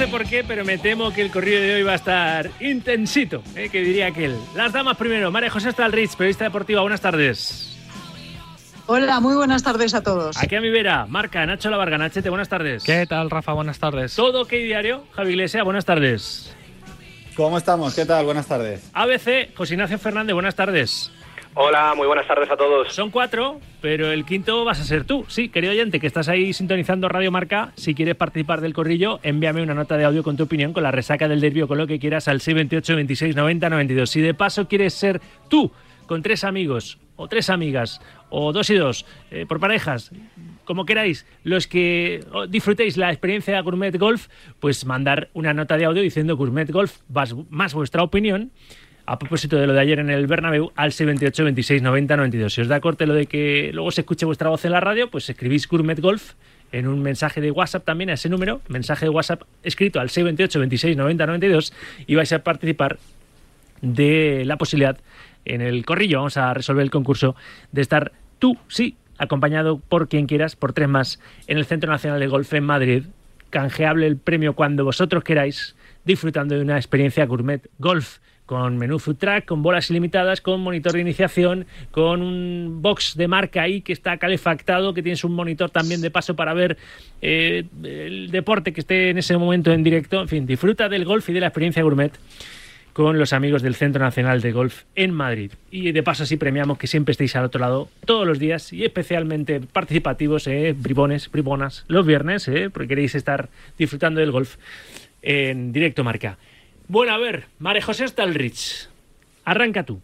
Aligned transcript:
sé 0.00 0.08
por 0.08 0.24
qué, 0.24 0.42
pero 0.42 0.64
me 0.64 0.78
temo 0.78 1.12
que 1.12 1.20
el 1.20 1.30
corrido 1.30 1.60
de 1.60 1.74
hoy 1.74 1.82
va 1.82 1.92
a 1.92 1.96
estar 1.96 2.50
intensito, 2.58 3.42
¿eh? 3.54 3.68
que 3.68 3.82
diría 3.82 4.06
aquel. 4.06 4.34
Las 4.56 4.72
damas 4.72 4.96
primero. 4.96 5.30
María 5.30 5.50
José 5.50 5.72
Stalrich, 5.72 6.16
periodista 6.16 6.44
deportiva. 6.44 6.80
Buenas 6.80 7.02
tardes. 7.02 7.76
Hola, 8.86 9.20
muy 9.20 9.34
buenas 9.34 9.62
tardes 9.62 9.92
a 9.92 10.02
todos. 10.02 10.38
Aquí 10.38 10.56
a 10.56 10.62
mi 10.62 10.70
vera, 10.70 11.04
Marca, 11.04 11.44
Nacho 11.44 11.68
Lavarga, 11.68 11.98
Nachete, 11.98 12.30
buenas 12.30 12.48
tardes. 12.48 12.82
¿Qué 12.82 13.04
tal, 13.06 13.28
Rafa? 13.28 13.52
Buenas 13.52 13.78
tardes. 13.78 14.14
Todo 14.16 14.40
OK 14.40 14.52
Diario, 14.52 15.04
Javi 15.12 15.32
Iglesias, 15.32 15.64
buenas 15.64 15.84
tardes. 15.84 16.56
¿Cómo 17.36 17.58
estamos? 17.58 17.94
¿Qué 17.94 18.06
tal? 18.06 18.24
Buenas 18.24 18.46
tardes. 18.46 18.88
ABC, 18.94 19.54
José 19.54 19.74
Ignacio 19.74 19.98
Fernández, 19.98 20.32
buenas 20.32 20.54
tardes. 20.54 21.12
Hola, 21.54 21.94
muy 21.96 22.06
buenas 22.06 22.28
tardes 22.28 22.48
a 22.48 22.56
todos. 22.56 22.92
Son 22.92 23.10
cuatro, 23.10 23.60
pero 23.80 24.12
el 24.12 24.24
quinto 24.24 24.64
vas 24.64 24.80
a 24.80 24.84
ser 24.84 25.02
tú. 25.02 25.24
Sí, 25.26 25.48
querido 25.48 25.72
oyente, 25.72 25.98
que 25.98 26.06
estás 26.06 26.28
ahí 26.28 26.52
sintonizando 26.52 27.08
Radio 27.08 27.32
Marca. 27.32 27.72
Si 27.74 27.92
quieres 27.92 28.14
participar 28.14 28.60
del 28.60 28.72
corrillo, 28.72 29.18
envíame 29.24 29.60
una 29.60 29.74
nota 29.74 29.96
de 29.96 30.04
audio 30.04 30.22
con 30.22 30.36
tu 30.36 30.44
opinión, 30.44 30.72
con 30.72 30.84
la 30.84 30.92
resaca 30.92 31.26
del 31.26 31.40
derbi 31.40 31.66
con 31.66 31.76
lo 31.76 31.88
que 31.88 31.98
quieras 31.98 32.28
al 32.28 32.40
628 32.40 32.94
26 32.94 33.34
90 33.34 33.68
92. 33.68 34.08
Si 34.08 34.20
de 34.20 34.32
paso 34.32 34.68
quieres 34.68 34.94
ser 34.94 35.20
tú, 35.48 35.72
con 36.06 36.22
tres 36.22 36.44
amigos 36.44 36.98
o 37.16 37.26
tres 37.26 37.50
amigas, 37.50 38.00
o 38.30 38.52
dos 38.52 38.70
y 38.70 38.76
dos, 38.76 39.04
eh, 39.32 39.44
por 39.46 39.58
parejas, 39.58 40.12
como 40.64 40.86
queráis, 40.86 41.26
los 41.42 41.66
que 41.66 42.24
disfrutéis 42.48 42.96
la 42.96 43.10
experiencia 43.10 43.56
de 43.56 43.60
Gourmet 43.60 43.98
Golf, 43.98 44.28
pues 44.60 44.86
mandar 44.86 45.28
una 45.34 45.52
nota 45.52 45.76
de 45.76 45.84
audio 45.84 46.00
diciendo 46.00 46.36
Gourmet 46.36 46.70
Golf 46.70 47.00
más 47.50 47.74
vuestra 47.74 48.04
opinión 48.04 48.52
a 49.06 49.18
propósito 49.18 49.56
de 49.56 49.66
lo 49.66 49.72
de 49.72 49.80
ayer 49.80 49.98
en 49.98 50.10
el 50.10 50.26
Bernabéu 50.26 50.72
al 50.76 50.92
628 50.92 51.44
26 51.44 51.82
90 51.82 52.16
92. 52.16 52.54
Si 52.54 52.60
os 52.60 52.68
da 52.68 52.80
corte 52.80 53.06
lo 53.06 53.14
de 53.14 53.26
que 53.26 53.70
luego 53.72 53.90
se 53.90 54.02
escuche 54.02 54.26
vuestra 54.26 54.48
voz 54.48 54.64
en 54.64 54.72
la 54.72 54.80
radio, 54.80 55.10
pues 55.10 55.28
escribís 55.28 55.68
Gourmet 55.68 55.98
Golf 56.00 56.34
en 56.72 56.86
un 56.86 57.02
mensaje 57.02 57.40
de 57.40 57.50
WhatsApp 57.50 57.84
también 57.84 58.10
a 58.10 58.14
ese 58.14 58.28
número, 58.28 58.60
mensaje 58.68 59.06
de 59.06 59.10
WhatsApp 59.10 59.42
escrito 59.62 60.00
al 60.00 60.10
628 60.10 60.58
26 60.58 60.96
90 60.96 61.26
92 61.26 61.72
y 62.06 62.14
vais 62.14 62.32
a 62.32 62.44
participar 62.44 62.98
de 63.82 64.44
la 64.46 64.56
posibilidad 64.56 64.98
en 65.44 65.60
el 65.60 65.84
corrillo, 65.84 66.18
vamos 66.18 66.36
a 66.36 66.52
resolver 66.54 66.82
el 66.82 66.90
concurso 66.90 67.34
de 67.72 67.82
estar 67.82 68.12
tú, 68.38 68.56
sí, 68.68 68.96
acompañado 69.18 69.78
por 69.78 70.08
quien 70.08 70.26
quieras, 70.26 70.56
por 70.56 70.72
tres 70.72 70.88
más, 70.88 71.20
en 71.46 71.58
el 71.58 71.64
Centro 71.64 71.90
Nacional 71.90 72.20
de 72.20 72.26
Golf 72.26 72.52
en 72.54 72.64
Madrid, 72.64 73.04
canjeable 73.50 74.06
el 74.06 74.16
premio 74.16 74.54
cuando 74.54 74.84
vosotros 74.84 75.24
queráis, 75.24 75.76
disfrutando 76.04 76.54
de 76.54 76.62
una 76.62 76.76
experiencia 76.76 77.26
gourmet 77.26 77.68
golf 77.78 78.18
con 78.50 78.78
menú 78.78 78.98
food 78.98 79.14
track, 79.14 79.44
con 79.44 79.62
bolas 79.62 79.88
ilimitadas, 79.90 80.40
con 80.40 80.60
monitor 80.60 80.94
de 80.94 81.00
iniciación, 81.00 81.66
con 81.92 82.20
un 82.20 82.82
box 82.82 83.14
de 83.16 83.28
marca 83.28 83.62
ahí 83.62 83.80
que 83.80 83.92
está 83.92 84.16
calefactado, 84.16 84.92
que 84.92 85.04
tienes 85.04 85.22
un 85.22 85.34
monitor 85.34 85.70
también 85.70 86.00
de 86.00 86.10
paso 86.10 86.34
para 86.34 86.52
ver 86.52 86.76
eh, 87.22 87.62
el 87.84 88.32
deporte 88.32 88.72
que 88.72 88.80
esté 88.80 89.10
en 89.10 89.18
ese 89.18 89.38
momento 89.38 89.70
en 89.70 89.84
directo. 89.84 90.20
En 90.20 90.26
fin, 90.26 90.46
disfruta 90.46 90.88
del 90.88 91.04
golf 91.04 91.28
y 91.28 91.32
de 91.32 91.38
la 91.38 91.46
experiencia 91.46 91.84
gourmet 91.84 92.10
con 92.92 93.20
los 93.20 93.32
amigos 93.32 93.62
del 93.62 93.76
Centro 93.76 94.02
Nacional 94.02 94.40
de 94.40 94.50
Golf 94.50 94.82
en 94.96 95.12
Madrid. 95.12 95.52
Y 95.70 95.92
de 95.92 96.02
paso 96.02 96.24
así 96.24 96.36
premiamos 96.36 96.76
que 96.76 96.88
siempre 96.88 97.12
estéis 97.12 97.36
al 97.36 97.44
otro 97.44 97.60
lado 97.60 97.88
todos 98.04 98.26
los 98.26 98.40
días 98.40 98.72
y 98.72 98.84
especialmente 98.84 99.60
participativos, 99.60 100.48
eh, 100.48 100.74
bribones, 100.76 101.30
bribonas, 101.30 101.84
los 101.86 102.04
viernes, 102.04 102.48
eh, 102.48 102.68
porque 102.68 102.88
queréis 102.88 103.14
estar 103.14 103.48
disfrutando 103.78 104.18
del 104.18 104.32
golf 104.32 104.56
en 105.22 105.72
directo 105.72 106.02
marca. 106.02 106.36
Bueno, 106.90 107.12
a 107.12 107.18
ver, 107.18 107.46
María 107.60 107.80
José 107.80 108.08
Stalrich, 108.08 108.88
arranca 109.44 109.84
tú. 109.84 110.00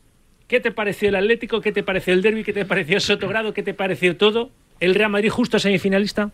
¿Qué 0.47 0.61
te 0.61 0.70
pareció 0.70 1.09
el 1.09 1.17
Atlético? 1.17 1.61
¿Qué 1.61 1.73
te 1.73 1.83
pareció 1.83 2.15
el 2.15 2.23
Derby? 2.23 2.45
¿Qué 2.45 2.53
te 2.53 2.65
pareció 2.65 3.01
Sotogrado? 3.01 3.53
¿Qué 3.53 3.65
te 3.65 3.75
pareció 3.75 4.17
todo? 4.17 4.51
¿El 4.79 4.95
Real 4.95 5.11
Madrid 5.11 5.29
justo 5.29 5.59
semifinalista? 5.59 6.31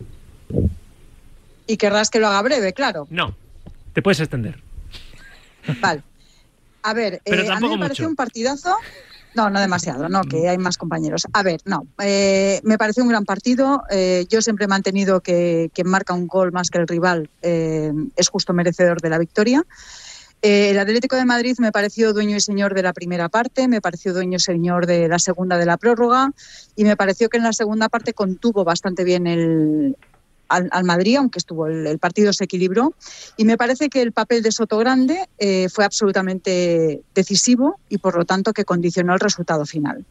Y 1.67 1.79
querrás 1.79 2.11
que 2.11 2.21
lo 2.21 2.27
haga 2.27 2.43
breve, 2.43 2.75
claro. 2.75 3.07
No, 3.09 3.35
te 3.95 4.03
puedes 4.03 4.21
extender. 4.21 4.59
Vale. 5.81 6.03
A 6.83 6.93
ver, 6.93 7.23
eh, 7.25 7.49
a 7.51 7.59
mí 7.59 7.71
me 7.71 7.79
pareció 7.79 8.07
un 8.07 8.15
partidazo. 8.15 8.77
No, 9.35 9.49
no 9.49 9.59
demasiado, 9.59 10.11
no, 10.11 10.21
que 10.25 10.51
hay 10.51 10.59
más 10.59 10.77
compañeros. 10.77 11.27
A 11.33 11.43
ver, 11.43 11.63
no, 11.65 11.87
eh, 12.03 12.61
me 12.63 12.77
pareció 12.77 13.03
un 13.05 13.09
gran 13.09 13.25
partido. 13.25 13.85
Eh, 13.91 14.27
yo 14.29 14.43
siempre 14.43 14.67
he 14.67 14.69
mantenido 14.69 15.23
que 15.23 15.71
quien 15.73 15.89
marca 15.89 16.13
un 16.13 16.27
gol 16.27 16.53
más 16.53 16.69
que 16.69 16.77
el 16.77 16.87
rival 16.87 17.31
es 17.41 18.29
justo 18.29 18.53
merecedor 18.53 19.01
de 19.01 19.09
la 19.09 19.17
victoria. 19.17 19.65
Eh, 20.43 20.71
el 20.71 20.79
Atlético 20.81 21.15
de 21.15 21.25
Madrid 21.25 21.57
me 21.59 21.71
pareció 21.71 22.13
dueño 22.13 22.37
y 22.37 22.41
señor 22.41 22.75
de 22.75 22.83
la 22.83 22.93
primera 22.93 23.29
parte, 23.29 23.69
me 23.69 23.81
pareció 23.81 24.13
dueño 24.13 24.37
y 24.37 24.41
señor 24.41 24.87
de 24.87 25.09
la 25.09 25.21
segunda 25.21 25.57
de 25.57 25.67
la 25.67 25.77
prórroga 25.77 26.33
y 26.75 26.83
me 26.85 26.97
pareció 26.97 27.29
que 27.29 27.37
en 27.37 27.45
la 27.45 27.53
segunda 27.53 27.89
parte 27.89 28.13
contuvo 28.13 28.65
bastante 28.65 29.05
bien 29.05 29.29
el, 29.29 29.97
al, 30.53 30.85
Madrid, 30.85 31.17
aunque 31.17 31.39
estuvo 31.39 31.67
el, 31.67 31.99
partido 31.99 32.33
se 32.33 32.45
equilibró. 32.45 32.95
Y 33.37 33.45
me 33.45 33.57
parece 33.57 33.89
que 33.89 34.03
el 34.03 34.13
papel 34.13 34.43
de 34.43 34.53
Soto 34.53 34.79
Grande 34.79 35.29
eh, 35.39 35.69
fue 35.69 35.85
absolutamente 35.85 37.03
decisivo 37.15 37.79
y 37.89 37.99
por 37.99 38.17
lo 38.17 38.25
tanto 38.25 38.53
que 38.53 38.65
condicionó 38.65 39.15
el 39.15 39.21
resultado 39.21 39.65
final. 39.65 40.05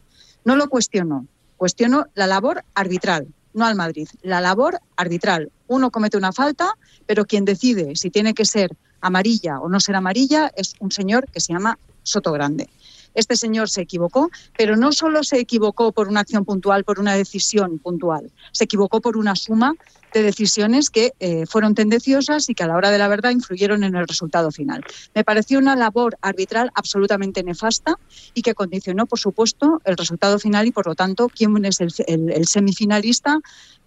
No 0.44 0.56
lo 0.56 0.68
cuestiono, 0.68 1.26
cuestiono 1.56 2.06
la 2.14 2.26
labor 2.26 2.64
arbitral, 2.74 3.28
no 3.54 3.64
al 3.64 3.76
Madrid, 3.76 4.08
la 4.22 4.40
labor 4.40 4.80
arbitral. 4.96 5.50
Uno 5.72 5.90
comete 5.90 6.18
una 6.18 6.32
falta, 6.32 6.76
pero 7.06 7.24
quien 7.24 7.46
decide 7.46 7.96
si 7.96 8.10
tiene 8.10 8.34
que 8.34 8.44
ser 8.44 8.76
amarilla 9.00 9.58
o 9.58 9.70
no 9.70 9.80
ser 9.80 9.96
amarilla 9.96 10.52
es 10.54 10.74
un 10.80 10.90
señor 10.90 11.30
que 11.32 11.40
se 11.40 11.54
llama 11.54 11.78
Soto 12.02 12.30
Grande. 12.30 12.68
Este 13.14 13.36
señor 13.36 13.70
se 13.70 13.80
equivocó, 13.80 14.30
pero 14.58 14.76
no 14.76 14.92
solo 14.92 15.24
se 15.24 15.38
equivocó 15.38 15.92
por 15.92 16.08
una 16.08 16.20
acción 16.20 16.44
puntual, 16.44 16.84
por 16.84 17.00
una 17.00 17.14
decisión 17.14 17.78
puntual, 17.78 18.30
se 18.52 18.64
equivocó 18.64 19.00
por 19.00 19.16
una 19.16 19.34
suma 19.34 19.74
de 20.12 20.22
decisiones 20.22 20.90
que 20.90 21.12
eh, 21.20 21.46
fueron 21.46 21.74
tendenciosas 21.74 22.48
y 22.48 22.54
que 22.54 22.62
a 22.62 22.66
la 22.66 22.76
hora 22.76 22.90
de 22.90 22.98
la 22.98 23.08
verdad 23.08 23.30
influyeron 23.30 23.84
en 23.84 23.94
el 23.94 24.06
resultado 24.06 24.50
final. 24.50 24.84
Me 25.14 25.24
pareció 25.24 25.58
una 25.58 25.76
labor 25.76 26.16
arbitral 26.20 26.70
absolutamente 26.74 27.42
nefasta 27.42 27.98
y 28.34 28.42
que 28.42 28.54
condicionó, 28.54 29.06
por 29.06 29.18
supuesto, 29.18 29.80
el 29.84 29.96
resultado 29.96 30.38
final 30.38 30.66
y, 30.66 30.72
por 30.72 30.86
lo 30.86 30.94
tanto, 30.94 31.28
quién 31.28 31.52
es 31.64 31.80
el, 31.80 32.46
semifinalista 32.46 33.40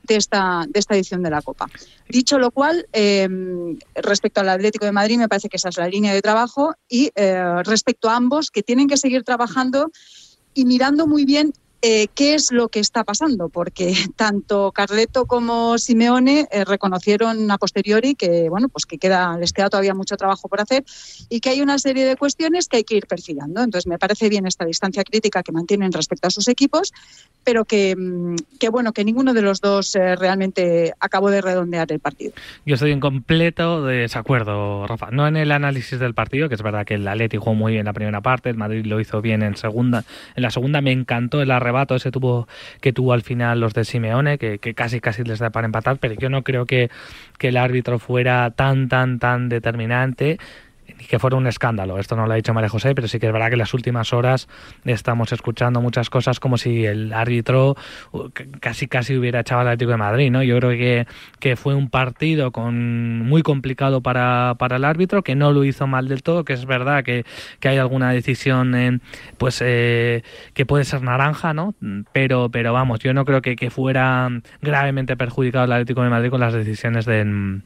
de 0.04 0.16
esta, 0.16 0.66
de 0.68 0.80
esta 0.80 0.96
edición 0.96 1.24
de 1.24 1.30
la 1.30 1.42
Copa. 1.42 1.68
Dicho 2.08 2.38
lo 2.38 2.52
cual, 2.52 2.88
eh, 2.94 3.28
respecto 3.96 4.42
al 4.42 4.50
Atlético 4.50 4.86
de 4.86 4.92
Madrid, 4.92 5.18
me 5.18 5.28
parece 5.28 5.50
que 5.50 5.58
esa 5.58 5.70
es 5.70 5.78
la 5.78 5.88
línea 5.88 6.14
de 6.14 6.22
trabajo 6.22 6.76
y 6.88 7.12
eh, 7.16 7.64
respecto 7.64 8.10
a 8.10 8.16
ambos, 8.16 8.52
que 8.52 8.64
tienen 8.64 8.88
que 8.88 8.98
seguir 8.98 9.24
trabajando 9.24 9.92
y 10.54 10.66
mirando 10.66 11.08
muy 11.08 11.26
bien 11.26 11.54
eh, 11.88 12.08
qué 12.16 12.34
es 12.34 12.52
lo 12.52 12.70
que 12.70 12.80
está 12.80 13.04
pasando, 13.04 13.50
porque 13.50 13.94
tanto 14.16 14.72
Carleto 14.72 15.28
como 15.28 15.78
Simeone 15.78 16.48
eh, 16.50 16.66
reconocieron 16.66 17.52
a 17.52 17.60
posteriori 17.60 18.16
que 18.16 18.50
bueno, 18.50 18.70
pues 18.70 18.88
que 18.88 18.98
queda, 18.98 19.38
les 19.38 19.54
queda 19.54 19.70
todavía 19.70 19.94
mucho 19.94 20.18
trabajo 20.18 20.48
por 20.48 20.60
hacer 20.60 20.84
y 21.30 21.42
que 21.42 21.52
hay 21.52 21.62
una 21.62 21.78
serie 21.78 22.06
de 22.06 22.16
cuestiones 22.16 22.68
que 22.68 22.78
hay 22.78 22.84
que 22.86 22.96
ir 22.96 23.06
perfilando. 23.06 23.62
Entonces 23.62 23.86
me 23.86 24.00
parece 24.00 24.30
bien 24.30 24.48
esta 24.48 24.66
distancia 24.66 25.04
crítica 25.04 25.44
que 25.44 25.52
mantienen 25.52 25.92
respecto 25.92 26.28
a 26.28 26.32
sus 26.32 26.48
equipos, 26.48 26.92
pero 27.44 27.66
que, 27.66 27.96
mm, 27.96 28.36
bueno, 28.72 28.92
que 28.92 29.06
ninguno 29.06 29.36
de 29.36 29.44
los 29.44 29.62
dos 29.62 29.96
eh, 29.96 30.16
realmente 30.16 30.92
acabó 31.00 31.30
de 31.30 31.42
redondear 31.42 31.92
el 31.92 32.00
partido. 32.00 32.34
Yo 32.66 32.74
estoy 32.74 32.94
en 32.94 33.00
completo 33.00 33.86
desacuerdo, 33.86 34.88
Rafa. 34.88 35.12
No 35.12 35.28
en 35.28 35.38
el 35.38 35.52
análisis 35.52 36.00
del 36.00 36.16
partido, 36.16 36.50
que 36.50 36.56
es 36.56 36.64
verdad 36.64 36.84
que 36.84 36.96
el 36.96 37.08
Atleti 37.08 37.38
jugó 37.38 37.54
muy 37.54 37.74
bien 37.74 37.86
la 37.86 37.94
primera 37.94 38.22
parte, 38.22 38.50
el 38.50 38.58
Madrid 38.58 38.88
lo 38.88 39.00
hizo 39.00 39.22
bien 39.22 39.44
en 39.44 39.56
segunda. 39.56 40.04
En 40.36 40.42
la 40.42 40.50
segunda 40.50 40.82
me 40.82 40.92
encantó 40.92 41.44
el 41.44 41.52
arrebato 41.52 41.75
ese 41.96 42.12
tuvo 42.12 42.48
que 42.82 42.94
tuvo 42.94 43.14
al 43.14 43.22
final 43.22 43.60
los 43.60 43.74
de 43.74 43.86
Simeone, 43.86 44.38
que, 44.38 44.60
casi 44.74 45.00
casi 45.00 45.24
les 45.24 45.40
da 45.40 45.50
para 45.50 45.66
empatar, 45.66 45.98
pero 45.98 46.16
yo 46.16 46.30
no 46.30 46.44
creo 46.44 46.66
que, 46.66 46.90
que 47.38 47.50
el 47.50 47.58
árbitro 47.58 48.00
fuera 48.00 48.52
tan, 48.52 48.88
tan, 48.88 49.20
tan 49.20 49.50
determinante 49.50 50.40
que 51.08 51.20
fuera 51.20 51.36
un 51.38 51.48
escándalo. 51.48 52.00
Esto 52.00 52.16
no 52.16 52.26
lo 52.26 52.34
ha 52.34 52.36
dicho 52.36 52.54
María 52.54 52.70
José, 52.70 52.96
pero 52.96 53.08
sí 53.08 53.20
que 53.20 53.28
es 53.28 53.34
verdad 53.34 53.48
que 53.48 53.54
en 53.54 53.60
las 53.60 53.74
últimas 53.74 54.14
horas 54.14 54.48
estamos 54.86 55.32
escuchando 55.32 55.82
muchas 55.82 56.10
cosas 56.10 56.40
como 56.40 56.58
si 56.58 56.86
el 56.86 57.14
árbitro 57.14 57.76
casi 58.60 58.88
casi 58.88 59.18
hubiera 59.18 59.42
echado 59.42 59.62
al 59.62 59.68
Atlético 59.68 59.92
de 59.92 59.98
Madrid, 59.98 60.32
¿no? 60.32 60.44
Yo 60.44 60.58
creo 60.58 60.72
que, 60.72 61.08
que 61.40 61.56
fue 61.56 61.76
un 61.76 61.90
partido 61.90 62.52
con 62.52 63.20
muy 63.22 63.42
complicado 63.42 64.02
para, 64.02 64.56
para 64.58 64.78
el 64.78 64.86
árbitro, 64.86 65.24
que 65.24 65.36
no 65.36 65.52
lo 65.52 65.64
hizo 65.64 65.88
mal 65.88 66.08
del 66.08 66.24
todo, 66.24 66.44
que 66.46 66.54
es 66.54 66.66
verdad 66.66 67.04
que, 67.04 67.26
que 67.60 67.70
hay 67.70 67.78
alguna 67.78 68.12
decisión 68.12 68.76
en, 68.76 69.02
pues 69.38 69.62
eh, 69.64 70.24
que 70.54 70.66
puede 70.66 70.86
ser 70.86 71.02
naranja, 71.02 71.54
¿no? 71.54 71.76
Pero, 72.14 72.50
pero 72.50 72.74
vamos, 72.74 73.00
yo 73.00 73.14
no 73.14 73.26
creo 73.26 73.42
que, 73.42 73.56
que 73.56 73.70
fuera 73.70 74.30
gravemente 74.62 75.18
perjudicado 75.18 75.66
el 75.66 75.72
Atlético 75.74 76.04
de 76.04 76.10
Madrid 76.10 76.30
con 76.30 76.40
las 76.40 76.54
decisiones 76.54 77.06
de 77.06 77.62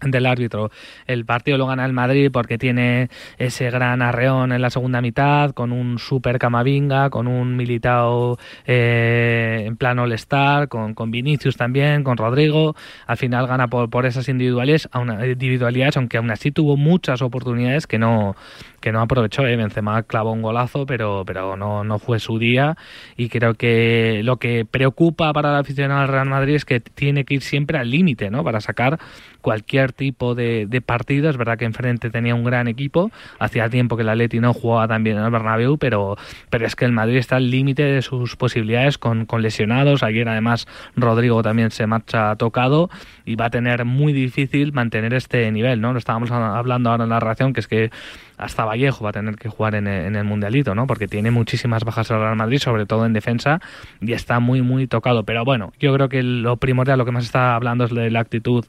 del 0.00 0.26
árbitro. 0.26 0.70
El 1.06 1.24
partido 1.24 1.58
lo 1.58 1.66
gana 1.66 1.84
el 1.84 1.92
Madrid 1.92 2.30
porque 2.32 2.58
tiene 2.58 3.08
ese 3.38 3.70
gran 3.70 4.02
arreón 4.02 4.52
en 4.52 4.60
la 4.60 4.70
segunda 4.70 5.00
mitad, 5.00 5.52
con 5.52 5.72
un 5.72 5.98
super 5.98 6.38
Camavinga, 6.38 7.10
con 7.10 7.26
un 7.26 7.56
Militao 7.56 8.38
eh, 8.66 9.64
en 9.66 9.76
plano 9.76 10.02
All-Star, 10.02 10.68
con, 10.68 10.94
con, 10.94 11.10
Vinicius 11.10 11.56
también, 11.56 12.02
con 12.02 12.16
Rodrigo. 12.16 12.74
Al 13.06 13.16
final 13.16 13.46
gana 13.46 13.68
por, 13.68 13.88
por 13.88 14.06
esas 14.06 14.28
individualidades, 14.28 14.88
individualidades, 15.24 15.96
aunque 15.96 16.16
aún 16.16 16.30
así 16.30 16.50
tuvo 16.50 16.76
muchas 16.76 17.22
oportunidades 17.22 17.86
que 17.86 17.98
no, 17.98 18.34
que 18.80 18.92
no 18.92 19.00
aprovechó. 19.00 19.46
¿eh? 19.46 19.56
Benzema 19.56 20.02
clavó 20.02 20.32
un 20.32 20.42
golazo, 20.42 20.86
pero, 20.86 21.24
pero 21.26 21.56
no, 21.56 21.84
no 21.84 21.98
fue 21.98 22.18
su 22.18 22.38
día. 22.38 22.76
Y 23.16 23.28
creo 23.28 23.54
que 23.54 24.22
lo 24.24 24.38
que 24.38 24.64
preocupa 24.64 25.32
para 25.32 25.52
la 25.52 25.58
aficionado 25.60 26.00
del 26.00 26.10
Real 26.10 26.28
Madrid 26.28 26.54
es 26.54 26.64
que 26.64 26.80
tiene 26.80 27.24
que 27.24 27.34
ir 27.34 27.42
siempre 27.42 27.78
al 27.78 27.90
límite, 27.90 28.30
¿no? 28.30 28.44
Para 28.44 28.60
sacar 28.60 28.98
cualquier 29.40 29.83
tipo 29.92 30.34
de, 30.34 30.82
partido. 30.84 31.30
Es 31.30 31.36
verdad 31.36 31.58
que 31.58 31.64
enfrente 31.64 32.10
tenía 32.10 32.34
un 32.34 32.44
gran 32.44 32.68
equipo. 32.68 33.10
Hacía 33.38 33.68
tiempo 33.68 33.96
que 33.96 34.02
el 34.02 34.08
Atleti 34.08 34.40
no 34.40 34.52
jugaba 34.52 34.88
tan 34.88 35.04
bien 35.04 35.18
en 35.18 35.24
el 35.24 35.30
Bernabéu, 35.30 35.78
pero, 35.78 36.16
pero 36.50 36.66
es 36.66 36.76
que 36.76 36.84
el 36.84 36.92
Madrid 36.92 37.16
está 37.16 37.36
al 37.36 37.50
límite 37.50 37.82
de 37.82 38.02
sus 38.02 38.36
posibilidades 38.36 38.98
con, 38.98 39.26
con 39.26 39.42
lesionados. 39.42 40.02
Ayer 40.02 40.28
además 40.28 40.66
Rodrigo 40.96 41.42
también 41.42 41.70
se 41.70 41.86
marcha 41.86 42.36
tocado 42.36 42.90
y 43.24 43.36
va 43.36 43.46
a 43.46 43.50
tener 43.50 43.84
muy 43.84 44.12
difícil 44.12 44.72
mantener 44.72 45.14
este 45.14 45.50
nivel, 45.50 45.80
¿no? 45.80 45.92
Lo 45.92 45.98
estábamos 45.98 46.30
hablando 46.30 46.90
ahora 46.90 47.04
en 47.04 47.10
la 47.10 47.20
reacción, 47.20 47.52
que 47.52 47.60
es 47.60 47.68
que 47.68 47.90
hasta 48.36 48.64
Vallejo 48.64 49.04
va 49.04 49.10
a 49.10 49.12
tener 49.12 49.36
que 49.36 49.48
jugar 49.48 49.74
en 49.74 49.86
el, 49.86 50.24
Mundialito, 50.24 50.74
¿no? 50.74 50.86
Porque 50.86 51.06
tiene 51.06 51.30
muchísimas 51.30 51.84
bajas 51.84 52.10
el 52.10 52.18
Real 52.18 52.36
Madrid, 52.36 52.58
sobre 52.58 52.86
todo 52.86 53.06
en 53.06 53.12
defensa, 53.12 53.60
y 54.00 54.12
está 54.12 54.40
muy, 54.40 54.62
muy 54.62 54.86
tocado. 54.86 55.24
Pero 55.24 55.44
bueno, 55.44 55.72
yo 55.78 55.94
creo 55.94 56.08
que 56.08 56.22
lo 56.22 56.56
primordial, 56.56 56.98
lo 56.98 57.04
que 57.04 57.12
más 57.12 57.24
está 57.24 57.54
hablando 57.54 57.84
es 57.84 57.94
de 57.94 58.10
la 58.10 58.20
actitud 58.20 58.64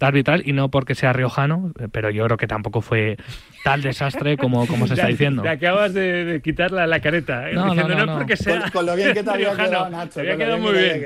arbitral 0.00 0.42
y 0.44 0.52
no 0.52 0.70
porque 0.70 0.94
sea 0.94 1.12
riojano, 1.12 1.72
pero 1.92 2.10
yo 2.10 2.24
creo 2.24 2.36
que 2.36 2.46
tampoco 2.46 2.80
fue 2.80 3.16
tal 3.64 3.82
desastre 3.82 4.36
como, 4.36 4.66
como 4.66 4.86
se 4.86 4.94
está 4.94 5.06
diciendo. 5.06 5.42
Te 5.42 5.48
acabas 5.48 5.94
de, 5.94 6.40
quitar 6.42 6.70
la, 6.70 7.00
careta, 7.00 7.50
¿eh? 7.50 7.54
no, 7.54 7.74
no, 7.74 8.06
no, 8.06 8.18
porque 8.18 8.36
sea 8.36 8.70
con, 8.70 8.86
lo 8.86 8.96
bien 8.96 9.12
que 9.14 9.22
te 9.22 9.30
había 9.30 9.54
quedado, 9.56 9.90
Nacho. 9.90 10.14
Te 10.14 10.20
había 10.20 10.36
quedado 10.36 10.58
muy 10.58 10.72
bien. 10.72 11.02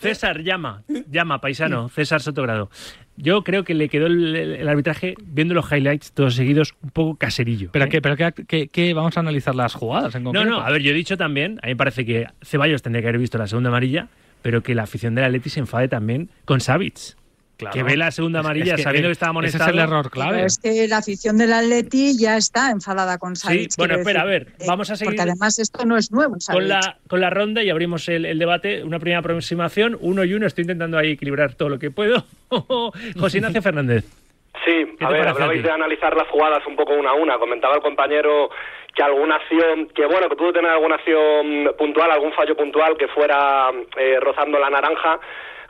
César, 0.00 0.42
llama, 0.42 0.82
llama, 1.10 1.42
paisano, 1.42 1.90
César 1.90 2.22
Sotogrado. 2.22 2.70
Yo 3.18 3.44
creo 3.44 3.64
que 3.64 3.74
le 3.74 3.90
quedó 3.90 4.06
el, 4.06 4.66
arbitraje, 4.66 5.14
viendo 5.22 5.52
los 5.52 5.70
highlights 5.70 6.12
todos 6.12 6.34
seguidos, 6.34 6.74
un 6.82 6.88
poco 6.88 7.16
caserillo. 7.16 7.68
¿Pero, 7.72 7.84
¿eh? 7.84 7.88
qué, 7.90 8.00
pero 8.00 8.16
qué, 8.16 8.94
vamos 8.94 9.18
a 9.18 9.20
analizar 9.20 9.54
las 9.54 9.74
jugadas 9.74 10.14
en 10.14 10.24
concreto? 10.24 10.48
No, 10.48 10.56
no, 10.58 10.64
a 10.64 10.70
ver, 10.70 10.80
yo 10.80 10.92
he 10.92 10.94
dicho 10.94 11.18
también, 11.18 11.58
a 11.62 11.66
mí 11.66 11.72
me 11.72 11.76
parece 11.76 12.06
que 12.06 12.26
Ceballos 12.42 12.80
tendría 12.80 13.02
que 13.02 13.08
haber 13.08 13.20
visto 13.20 13.36
la 13.36 13.46
segunda 13.46 13.68
amarilla, 13.68 14.08
pero 14.40 14.62
que 14.62 14.74
la 14.74 14.84
afición 14.84 15.14
de 15.14 15.20
la 15.20 15.26
Atleti 15.26 15.50
se 15.50 15.60
enfade 15.60 15.88
también 15.88 16.30
con 16.46 16.60
Que 17.72 17.82
ve 17.82 17.96
la 17.96 18.10
segunda 18.10 18.40
amarilla 18.40 18.78
sabiendo 18.78 19.08
que 19.08 19.12
estaba 19.12 19.30
amonestado. 19.30 19.64
Ese 19.64 19.70
es 19.70 19.76
el 19.76 19.88
error 19.88 20.10
clave. 20.10 20.44
es 20.44 20.58
que 20.58 20.88
la 20.88 20.98
afición 20.98 21.38
del 21.38 21.52
Atleti 21.52 22.18
ya 22.18 22.36
está 22.36 22.70
enfadada 22.70 23.18
con 23.18 23.36
Savic. 23.36 23.70
Sí, 23.70 23.76
bueno, 23.78 23.96
espera, 23.96 24.22
a 24.22 24.24
ver, 24.24 24.48
eh, 24.58 24.64
vamos 24.66 24.90
a 24.90 24.96
seguir. 24.96 25.16
Porque 25.16 25.30
además 25.30 25.58
esto 25.58 25.84
no 25.84 25.96
es 25.96 26.10
nuevo. 26.10 26.36
Con 26.50 26.68
la, 26.68 26.98
con 27.08 27.20
la 27.20 27.30
ronda 27.30 27.62
y 27.62 27.70
abrimos 27.70 28.08
el, 28.08 28.38
debate. 28.38 28.84
Una 28.84 28.98
primera 28.98 29.20
aproximación, 29.20 29.96
uno 30.00 30.24
y 30.24 30.34
uno. 30.34 30.46
Estoy 30.46 30.62
intentando 30.62 30.98
ahí 30.98 31.12
equilibrar 31.12 31.54
todo 31.54 31.68
lo 31.68 31.78
que 31.78 31.90
puedo. 31.90 32.24
José 33.18 33.38
Ignacio 33.38 33.62
Fernández. 33.62 34.04
Sí, 34.64 34.96
a 35.00 35.10
ver, 35.10 35.26
hablabais 35.26 35.62
de 35.62 35.70
analizar 35.70 36.14
las 36.14 36.28
jugadas 36.28 36.66
un 36.66 36.76
poco 36.76 36.92
una 36.92 37.10
a 37.10 37.14
una. 37.14 37.38
Comentaba 37.38 37.76
el 37.76 37.82
compañero 37.82 38.50
que 38.94 39.02
alguna 39.02 39.36
acción, 39.36 39.88
que 39.94 40.04
bueno, 40.06 40.28
que 40.28 40.36
pudo 40.36 40.52
tener 40.52 40.70
alguna 40.70 40.96
acción 40.96 41.72
puntual, 41.78 42.10
algún 42.10 42.32
fallo 42.32 42.56
puntual 42.56 42.96
que 42.96 43.08
fuera 43.08 43.70
eh, 43.96 44.18
rozando 44.20 44.58
la 44.58 44.70
naranja. 44.70 45.18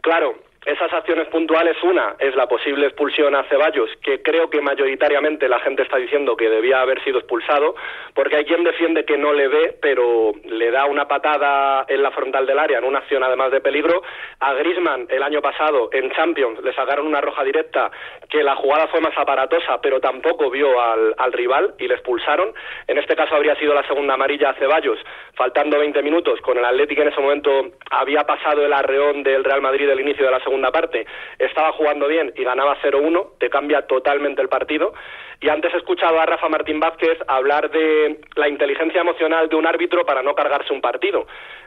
Claro, 0.01 0.35
esas 0.67 0.93
acciones 0.93 1.27
puntuales, 1.29 1.75
una 1.83 2.17
es 2.19 2.37
la 2.37 2.47
posible 2.47 2.87
expulsión 2.87 3.35
a 3.35 3.45
Ceballos, 3.45 3.91
que 4.03 4.21
creo 4.21 4.51
que 4.51 4.61
mayoritariamente 4.61 5.49
la 5.49 5.59
gente 5.61 5.83
está 5.83 5.97
diciendo 5.97 6.37
que 6.37 6.51
debía 6.51 6.83
haber 6.83 7.03
sido 7.03 7.19
expulsado, 7.19 7.75
porque 8.15 8.37
hay 8.37 8.45
quien 8.45 8.63
defiende 8.63 9.07
que 9.07 9.17
no 9.17 9.33
le 9.33 9.49
ve, 9.49 9.79
pero 9.81 10.33
le 10.45 10.71
da 10.71 10.85
una 10.85 11.09
patada 11.09 11.87
en 11.89 12.03
la 12.03 12.11
frontal 12.11 12.45
del 12.45 12.59
área, 12.59 12.79
en 12.79 12.85
una 12.85 12.99
acción 12.99 13.23
además 13.23 13.53
de 13.53 13.63
peligro. 13.63 14.03
A 14.41 14.53
Grisman 14.53 15.07
el 15.09 15.23
año 15.23 15.41
pasado 15.41 15.89
en 15.93 16.11
Champions 16.11 16.63
le 16.63 16.75
sacaron 16.75 17.07
una 17.07 17.23
roja 17.23 17.43
directa, 17.43 17.91
que 18.29 18.43
la 18.43 18.55
jugada 18.57 18.87
fue 18.89 19.01
más 19.01 19.17
aparatosa, 19.17 19.81
pero 19.81 19.99
tampoco 19.99 20.51
vio 20.51 20.79
al, 20.79 21.15
al 21.17 21.33
rival 21.33 21.75
y 21.79 21.89
le 21.89 21.95
expulsaron. 21.95 22.53
En 22.87 22.99
este 22.99 23.17
caso 23.17 23.35
habría 23.35 23.57
sido 23.57 23.73
la 23.73 23.87
segunda 23.87 24.13
amarilla 24.13 24.51
a 24.51 24.55
Ceballos, 24.55 24.99
faltando 25.35 25.79
20 25.79 26.03
minutos, 26.03 26.39
con 26.43 26.59
el 26.59 26.65
Atlético 26.67 27.01
en 27.01 27.09
ese 27.09 27.21
momento 27.21 27.51
había 27.91 28.25
pasado 28.25 28.63
el 28.63 28.73
arreón 28.75 29.23
del 29.23 29.43
Real 29.43 29.63
Madrid 29.63 29.89
del 29.89 30.01
inicio 30.01 30.27
de 30.27 30.31
la 30.31 30.41
segunda 30.41 30.50
segunda 30.51 30.73
parte 30.73 31.07
estaba 31.39 31.71
jugando 31.73 32.09
bien 32.09 32.33
y 32.37 32.43
ganaba 32.43 32.77
0-1, 32.83 33.39
te 33.39 33.49
cambia 33.49 33.83
totalmente 33.87 34.43
el 34.43 34.49
partido. 34.49 34.93
Y 35.41 35.49
antes 35.49 35.73
he 35.73 35.77
escuchado 35.77 36.21
a 36.21 36.27
Rafa 36.27 36.49
Martín 36.49 36.81
Vázquez 36.81 37.19
hablar 37.29 37.71
de 37.71 38.21
la 38.35 38.49
inteligencia 38.49 39.01
emocional 39.01 39.49
de 39.49 39.55
un 39.55 39.65
árbitro 39.65 40.05
para 40.05 40.23
no 40.23 40.35
cargarse 40.35 40.73
un 40.73 40.81
partido. 40.81 41.27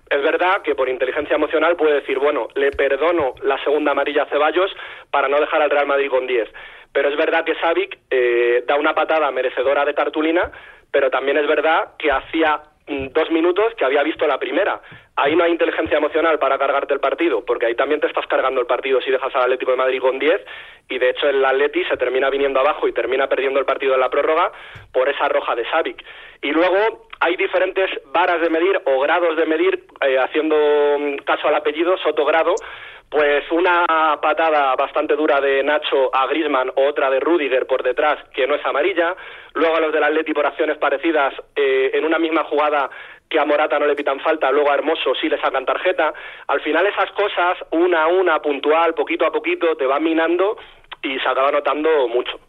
Es 0.10 0.22
verdad 0.22 0.62
que 0.64 0.76
por 0.76 0.90
inteligencia 0.90 1.36
emocional 1.36 1.78
puede 1.78 2.02
decir, 2.02 2.20
bueno, 2.20 2.50
le 2.56 2.72
perdono 2.72 3.36
la 3.42 3.58
segunda 3.64 3.92
amarilla 3.92 4.24
a 4.24 4.30
Ceballos 4.30 4.76
para 5.10 5.30
no 5.30 5.40
dejar 5.40 5.62
al 5.62 5.72
Real 5.72 5.88
Madrid 5.88 6.10
con 6.10 6.28
10. 6.28 6.50
Pero 6.92 7.10
es 7.10 7.16
verdad 7.16 7.46
que 7.46 7.56
Savic 7.56 7.98
eh, 8.12 8.64
da 8.68 8.76
una 8.76 8.94
patada 8.94 9.32
merecedora 9.32 9.86
de 9.86 9.96
cartulina, 9.96 10.52
pero 10.92 11.10
también 11.10 11.38
es 11.38 11.48
verdad 11.48 11.94
que 11.98 12.12
hacía 12.12 12.62
dos 12.88 13.32
minutos 13.32 13.74
que 13.78 13.86
había 13.86 14.04
visto 14.04 14.28
la 14.28 14.38
primera. 14.38 14.82
Ahí 15.16 15.36
no 15.36 15.44
hay 15.44 15.52
inteligencia 15.52 15.98
emocional 15.98 16.40
para 16.40 16.58
cargarte 16.58 16.94
el 16.94 17.00
partido, 17.00 17.46
porque 17.46 17.68
ahí 17.68 17.76
también 17.76 18.02
te 18.02 18.08
estás 18.08 18.26
cargando 18.28 18.60
el 18.60 18.68
partido 18.68 19.00
si 19.02 19.12
dejas 19.12 19.34
al 19.36 19.44
Atlético 19.44 19.72
de 19.72 19.78
Madrid 19.78 20.02
con 20.02 20.20
10 20.20 20.42
y 20.90 20.98
de 20.98 21.12
hecho 21.12 21.30
el 21.30 21.46
Atleti 21.46 21.84
se 21.86 21.98
termina 21.98 22.30
viniendo 22.30 22.60
abajo 22.60 22.88
y 22.88 22.94
termina 22.94 23.28
perdiendo 23.28 23.60
el 23.60 23.66
partido 23.66 23.94
en 23.94 24.00
la 24.00 24.10
prórroga 24.10 24.52
por 24.92 25.08
esa 25.08 25.30
roja 25.30 25.56
de 25.56 25.70
Savic. 25.70 26.04
Y 26.42 26.52
luego 26.52 27.08
hay 27.20 27.38
diferentes 27.38 27.90
varas 28.08 28.42
de 28.42 28.50
medir 28.50 28.82
o 28.86 29.00
grados 29.00 29.38
de 29.38 29.46
medir, 29.46 29.86
eh, 30.02 30.18
haciendo 30.18 30.56
mm, 31.00 31.18
caso 31.18 31.48
al 31.48 31.56
apellido, 31.56 31.98
Sotogrado, 32.00 32.56
pues 33.14 33.44
una 33.52 33.86
patada 34.20 34.76
bastante 34.76 35.16
dura 35.16 35.40
de 35.40 35.62
Nacho 35.62 36.10
a 36.12 36.26
Grisman 36.26 36.72
o 36.76 36.88
otra 36.88 37.12
de 37.12 37.20
Rudiger 37.20 37.68
por 37.68 37.84
detrás, 37.84 38.18
que 38.34 38.48
no 38.48 38.56
es 38.56 38.66
amarilla. 38.66 39.16
Luego 39.54 39.76
a 39.76 39.82
los 39.82 39.94
del 39.94 40.04
Atleti 40.04 40.34
por 40.34 40.48
acciones 40.48 40.80
parecidas, 40.80 41.32
eh, 41.56 41.92
en 41.94 42.06
una 42.06 42.18
misma 42.18 42.44
jugada 42.46 42.90
que 43.30 43.40
a 43.40 43.46
Morata 43.46 43.78
no 43.78 43.86
le 43.86 43.96
pitan 43.96 44.20
falta, 44.20 44.52
luego 44.52 44.72
a 44.72 44.74
Hermoso 44.74 45.14
sí 45.22 45.30
le 45.30 45.40
sacan 45.40 45.64
tarjeta. 45.64 46.12
Al 46.48 46.62
final 46.62 46.88
esas 46.88 47.12
cosas, 47.12 47.60
una 47.70 48.06
a 48.06 48.08
una, 48.08 48.42
puntual, 48.42 48.96
poquito 48.96 49.28
a 49.28 49.32
poquito, 49.32 49.78
te 49.78 49.86
van 49.86 50.04
minando 50.04 50.58
y 51.04 51.20
se 51.20 51.30
acaba 51.30 51.52
notando 51.52 52.08
mucho 52.08 52.40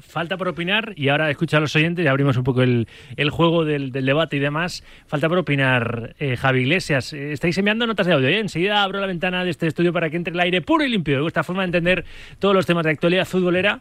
falta 0.00 0.36
por 0.36 0.48
opinar, 0.48 0.92
y 0.96 1.08
ahora 1.08 1.30
escucha 1.30 1.58
a 1.58 1.60
los 1.60 1.74
oyentes 1.76 2.04
y 2.04 2.08
abrimos 2.08 2.36
un 2.36 2.44
poco 2.44 2.62
el, 2.62 2.86
juego 3.30 3.64
del, 3.64 3.92
debate 3.92 4.36
y 4.36 4.40
demás. 4.40 4.84
Falta 5.06 5.28
por 5.28 5.38
opinar, 5.38 6.14
eh, 6.18 6.36
Javi 6.36 6.60
Iglesias. 6.60 7.12
Eh, 7.12 7.32
estáis 7.32 7.56
enviando 7.58 7.86
notas 7.86 8.06
de 8.06 8.12
audio. 8.12 8.28
¿eh? 8.28 8.38
Enseguida 8.38 8.82
abro 8.82 9.00
la 9.00 9.06
ventana 9.06 9.44
de 9.44 9.50
este 9.50 9.66
estudio 9.66 9.92
para 9.92 10.10
que 10.10 10.16
entre 10.16 10.32
el 10.34 10.40
aire 10.40 10.60
puro 10.62 10.84
y 10.84 10.88
limpio. 10.88 11.26
Esta 11.26 11.42
forma 11.42 11.62
de 11.62 11.66
entender 11.66 12.04
todos 12.38 12.54
los 12.54 12.66
temas 12.66 12.84
de 12.84 12.90
actualidad 12.90 13.24
futbolera 13.24 13.80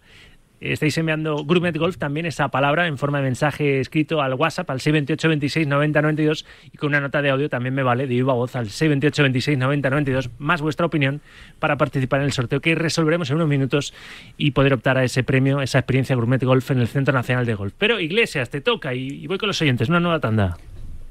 estáis 0.60 0.98
enviando 0.98 1.44
Grumet 1.46 1.78
Golf 1.78 1.98
también 1.98 2.26
esa 2.26 2.50
palabra 2.50 2.88
en 2.88 2.98
forma 2.98 3.20
de 3.20 3.26
mensaje 3.26 3.80
escrito 3.80 4.22
al 4.22 4.34
WhatsApp 4.34 4.70
al 4.70 4.82
628 4.82 5.28
26 5.28 5.68
90 5.68 6.02
92 6.02 6.46
y 6.72 6.78
con 6.78 6.90
una 6.90 7.00
nota 7.00 7.22
de 7.22 7.30
audio 7.30 7.50
también 7.50 7.74
me 7.74 7.84
vale 7.84 8.08
de 8.08 8.16
viva 8.16 8.34
voz 8.34 8.56
al 8.56 8.70
628 8.70 9.24
26 9.24 9.58
90 9.58 9.90
92 9.90 10.30
más 10.40 10.62
vuestra 10.62 10.86
opinión 10.86 11.22
para 11.60 11.78
participar 11.78 12.22
en 12.22 12.26
el 12.26 12.32
sorteo 12.34 12.60
que 12.62 12.76
resolveremos 12.76 13.30
en 13.30 13.38
unos 13.38 13.48
minutos 13.48 13.94
y 14.38 14.52
poder 14.52 14.74
optar 14.74 14.98
a 14.98 15.04
ese 15.04 15.24
premio, 15.24 15.62
esa 15.62 15.80
experiencia 15.80 16.16
Grumet 16.16 16.44
Golf 16.44 16.72
en 16.72 16.80
el 16.80 16.88
Centro 16.88 17.14
Nacional 17.14 17.46
de 17.46 17.56
Golf. 17.56 17.74
Pero 17.78 18.00
Iglesias, 18.00 18.50
te 18.50 18.62
toca 18.62 18.94
y 18.94 19.28
voy 19.28 19.38
con 19.38 19.48
los 19.48 19.62
oyentes, 19.62 19.90
una 19.90 20.00
nueva 20.00 20.20
tanda. 20.20 20.58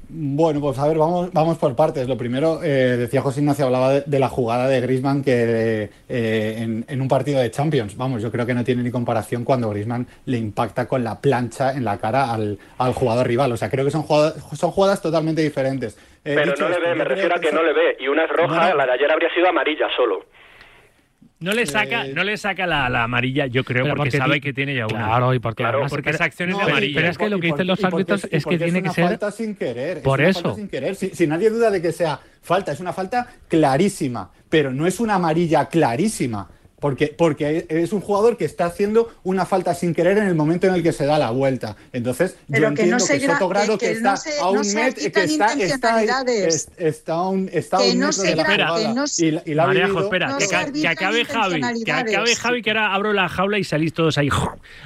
Bueno, 0.09 0.61
pues 0.61 0.79
a 0.79 0.87
ver, 0.87 0.97
vamos, 0.97 1.33
vamos 1.33 1.57
por 1.57 1.75
partes. 1.75 2.07
Lo 2.07 2.17
primero, 2.17 2.63
eh, 2.63 2.95
decía 2.97 3.21
José 3.21 3.41
Ignacio, 3.41 3.65
hablaba 3.65 3.99
de, 3.99 4.19
la 4.19 4.29
jugada 4.29 4.69
de 4.69 4.79
Grisman 4.79 5.21
que 5.21 5.89
eh, 6.07 6.83
en, 6.87 7.01
un 7.01 7.07
partido 7.09 7.41
de 7.41 7.51
Champions, 7.51 7.97
vamos, 7.97 8.21
yo 8.21 8.31
creo 8.31 8.45
que 8.45 8.53
no 8.53 8.63
tiene 8.63 8.83
ni 8.83 8.91
comparación 8.91 9.43
cuando 9.43 9.69
Grisman 9.69 10.07
le 10.25 10.37
impacta 10.37 10.87
con 10.87 11.03
la 11.03 11.19
plancha 11.19 11.73
en 11.73 11.83
la 11.83 11.97
cara 11.97 12.33
al, 12.33 12.57
jugador 12.93 13.27
rival. 13.27 13.51
O 13.51 13.57
sea, 13.57 13.69
creo 13.69 13.83
que 13.83 13.91
son 13.91 14.03
jugadas, 14.03 14.35
son 14.55 14.71
jugadas 14.71 15.01
totalmente 15.01 15.41
diferentes. 15.41 15.97
Eh, 16.23 16.35
Pero 16.35 16.55
no 16.57 16.69
le 16.69 16.79
ve, 16.79 16.95
me 16.95 17.03
refiero 17.03 17.35
a 17.35 17.39
que 17.39 17.51
no 17.51 17.61
le 17.61 17.73
ve. 17.73 17.97
Y 17.99 18.07
una 18.07 18.23
es 18.23 18.29
roja, 18.29 18.73
la 18.73 18.85
de 18.85 18.91
ayer 18.93 19.11
habría 19.11 19.33
sido 19.33 19.49
amarilla 19.49 19.87
solo. 19.95 20.25
No 21.39 21.53
le 21.53 21.67
saca, 21.67 22.05
no 22.05 22.23
le 22.23 22.35
saca 22.35 22.65
la, 22.65 23.03
amarilla, 23.03 23.45
yo 23.45 23.63
creo, 23.63 23.93
porque, 23.95 24.17
sabe 24.17 24.41
que 24.41 24.53
tiene 24.53 24.73
ya 24.73 24.87
una. 24.87 25.05
Claro, 25.05 25.33
y 25.35 25.39
porque, 25.39 25.61
claro, 25.63 25.85
porque 25.87 26.09
esa 26.09 26.23
acción 26.23 26.49
es 26.49 26.57
de 26.57 26.63
amarilla. 26.63 26.95
Pero 26.95 27.11
es 27.11 27.17
que 27.17 27.29
lo 27.29 27.39
que 27.39 27.47
dicen 27.47 27.67
los 27.67 27.83
árbitros 27.83 28.27
es 28.31 28.43
que 28.43 28.57
tiene 28.57 28.81
que 28.81 28.89
ser. 28.89 29.05
falta 29.05 29.31
sin 29.31 29.55
querer. 29.55 30.01
Por 30.01 30.19
eso. 30.19 30.55
sin 30.55 30.67
querer. 30.67 30.95
Si, 30.95 31.27
nadie 31.27 31.51
duda 31.51 31.69
de 31.69 31.81
que 31.81 31.91
sea 31.91 32.19
falta, 32.41 32.71
es 32.71 32.79
una 32.79 32.91
falta 32.91 33.27
clarísima, 33.47 34.31
pero 34.49 34.71
no 34.71 34.87
es 34.87 34.99
una 34.99 35.15
amarilla 35.15 35.67
clarísima. 35.69 36.49
Porque, 36.79 37.07
porque 37.07 37.65
es 37.69 37.91
un 37.91 38.01
jugador 38.01 38.37
que 38.37 38.45
está 38.45 38.65
haciendo 38.65 39.11
una 39.23 39.47
falta 39.47 39.73
sin 39.73 39.95
querer 39.95 40.19
en 40.19 40.27
el 40.27 40.35
momento 40.35 40.67
en 40.67 40.75
el 40.75 40.83
que 40.83 40.91
se 40.93 41.07
da 41.07 41.17
la 41.17 41.31
vuelta. 41.31 41.75
Entonces, 41.91 42.35
yo 42.47 42.67
entiendo 42.67 42.97
que, 42.97 43.19
Soto 43.19 43.49
Grado 43.49 43.77
que, 43.79 43.91
está 43.91 44.15
a 44.39 44.51
un 44.51 44.73
metro, 44.75 45.11
que 45.11 45.23
está, 45.23 45.53
está, 45.53 46.23
está, 46.77 47.13
a 47.13 47.29
un, 47.29 47.49
está 47.51 47.79
un 47.79 47.97
metro 47.97 48.21
de 48.21 48.35
la 48.35 48.67
jugada. 48.67 49.05
y, 49.45 49.53
la 49.55 49.65
Marejo, 49.65 50.01
espera, 50.01 50.37
que, 50.37 50.87
acabe 50.87 51.25
Javi, 51.25 51.61
que 51.83 51.91
acabe 51.91 52.35
Javi, 52.35 52.61
que 52.61 52.69
ahora 52.69 52.93
abro 52.93 53.11
la 53.11 53.27
jaula 53.27 53.57
y 53.57 53.63
salís 53.63 53.93
todos 53.93 54.19
ahí 54.19 54.29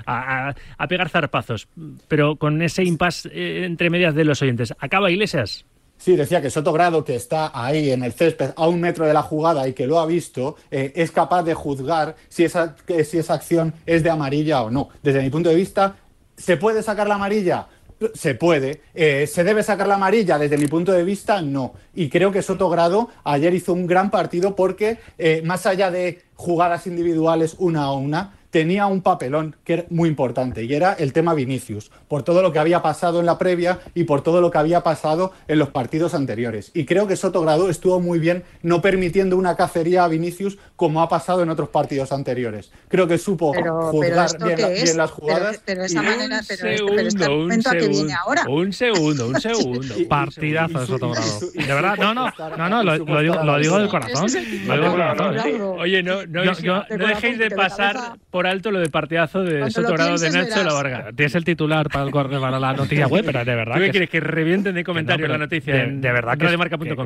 a, 0.06 0.56
a 0.78 0.88
pegar 0.88 1.10
zarpazos. 1.10 1.68
Pero 2.08 2.38
con 2.38 2.62
ese 2.62 2.86
impasse 2.86 3.30
eh, 3.34 3.66
entre 3.66 3.90
medias 3.90 4.16
de 4.16 4.24
los 4.24 4.42
oyentes. 4.42 4.74
¿Acaba 4.80 5.12
Iglesias? 5.12 5.66
Sí, 6.02 6.16
decía 6.16 6.42
que 6.42 6.50
Soto 6.50 6.74
Grado, 6.74 7.06
que 7.06 7.16
está 7.16 7.52
ahí 7.54 7.92
en 7.92 8.04
el 8.04 8.12
césped 8.12 8.54
a 8.56 8.68
un 8.68 8.82
metro 8.82 9.06
de 9.06 9.14
la 9.14 9.22
jugada 9.22 9.68
y 9.68 9.74
que 9.74 9.86
lo 9.86 10.00
ha 10.00 10.08
visto, 10.08 10.56
eh, 10.72 10.92
es 10.96 11.12
capaz 11.12 11.44
de 11.44 11.54
juzgar 11.54 12.16
si 12.28 12.44
esa, 12.44 12.76
si 13.06 13.20
esa 13.20 13.36
acción 13.36 13.76
es 13.86 14.02
de 14.02 14.10
amarilla 14.10 14.64
o 14.64 14.72
no. 14.72 14.90
Desde 15.04 15.22
mi 15.22 15.30
punto 15.30 15.50
de 15.50 15.56
vista, 15.56 15.98
¿se 16.36 16.58
puede 16.58 16.82
sacar 16.82 17.08
la 17.08 17.16
amarilla? 17.16 17.68
Se 18.16 18.34
puede. 18.34 18.82
Eh, 18.96 19.28
¿Se 19.28 19.44
debe 19.44 19.62
sacar 19.62 19.88
la 19.88 19.94
amarilla? 19.94 20.40
Desde 20.40 20.58
mi 20.58 20.66
punto 20.66 20.92
de 20.92 21.04
vista, 21.04 21.40
no. 21.44 21.76
Y 21.94 22.10
creo 22.10 22.32
que 22.32 22.42
Soto 22.42 22.68
Grado 22.68 23.10
ayer 23.24 23.54
hizo 23.54 23.72
un 23.72 23.86
gran 23.86 24.10
partido 24.10 24.56
porque, 24.56 24.98
eh, 25.20 25.44
más 25.46 25.68
allá 25.68 25.92
de 25.92 26.24
jugadas 26.34 26.88
individuales 26.88 27.56
una 27.60 27.84
a 27.84 27.94
una, 27.94 28.40
tenía 28.52 28.86
un 28.86 29.02
papelón 29.02 29.56
que 29.64 29.74
era 29.74 29.86
muy 29.90 30.10
importante 30.10 30.64
y 30.64 30.74
era 30.74 30.94
el 30.94 31.14
tema 31.14 31.34
Vinicius, 31.34 31.90
por 32.08 32.24
todo 32.24 32.42
lo 32.42 32.52
que 32.52 32.60
había 32.60 32.82
pasado 32.82 33.20
en 33.20 33.26
la 33.26 33.38
previa 33.38 33.80
y 33.96 34.04
por 34.04 34.22
todo 34.22 34.42
lo 34.42 34.52
que 34.52 34.58
había 34.58 34.84
pasado 34.84 35.32
en 35.48 35.58
los 35.58 35.70
partidos 35.70 36.14
anteriores. 36.14 36.72
Y 36.74 36.86
creo 36.86 37.08
que 37.08 37.16
Soto 37.16 37.42
Grado 37.42 37.70
estuvo 37.70 38.00
muy 38.00 38.20
bien 38.20 38.44
no 38.62 38.82
permitiendo 38.82 39.38
una 39.38 39.56
cacería 39.56 40.04
a 40.04 40.08
Vinicius 40.08 40.58
como 40.76 41.02
ha 41.02 41.10
pasado 41.10 41.42
en 41.42 41.50
otros 41.50 41.70
partidos 41.70 42.12
anteriores. 42.12 42.72
Creo 42.90 43.08
que 43.08 43.18
supo 43.18 43.54
juzgar 43.54 44.30
bien, 44.44 44.98
las 44.98 45.12
jugadas. 45.12 45.62
Pero, 45.66 45.86
esa 45.86 46.02
manera, 46.02 46.42
pero, 46.48 47.00
este, 47.00 47.30
momento 47.30 47.70
que 47.72 47.88
viene 47.88 48.14
ahora. 48.14 48.46
Un 48.50 48.74
segundo, 48.74 49.28
un 49.28 49.40
segundo. 49.42 49.96
Partidazo 50.10 50.80
de 50.80 50.88
Soto 50.88 51.12
Grado. 51.12 51.40
De 51.54 51.74
verdad, 51.74 51.98
no, 51.98 52.14
no, 52.14 52.32
no, 52.58 52.70
no, 52.70 52.84
lo, 52.84 53.22
digo, 53.22 53.36
lo 53.44 53.58
digo 53.58 53.78
del 53.78 53.88
corazón. 53.88 54.28
Lo 54.66 54.74
digo 54.74 54.84
del 54.84 54.92
corazón. 54.92 55.38
Oye, 55.80 56.04
no, 56.04 56.26
no, 56.26 56.44
no 56.44 56.86
dejéis 57.08 57.38
de 57.38 57.50
pasar 57.52 58.18
por 58.30 58.41
alto 58.48 58.72
lo 58.72 58.80
de 58.80 58.90
partidazo 58.90 59.44
de 59.44 59.70
Sotorado 59.72 60.18
de 60.18 60.30
Nacho 60.30 60.64
La 60.64 60.74
Varga. 60.74 61.12
Tienes 61.16 61.36
el 61.36 61.44
titular 61.44 61.90
para, 61.90 62.06
el, 62.06 62.12
para 62.12 62.60
la 62.60 62.74
noticia 62.74 63.08
web, 63.08 63.24
pero 63.26 63.46
de 63.46 63.56
verdad. 63.56 63.76
¿Tú 63.76 63.82
qué 63.82 63.90
quieres? 63.90 64.10
Que 64.10 64.20
revienten 64.20 64.76
de 64.76 64.84
comentarios 64.84 65.30
la 65.30 65.38
noticia 65.38 65.74
de, 65.74 65.88
de 65.88 66.12
verdad 66.12 66.38
que. 66.38 66.58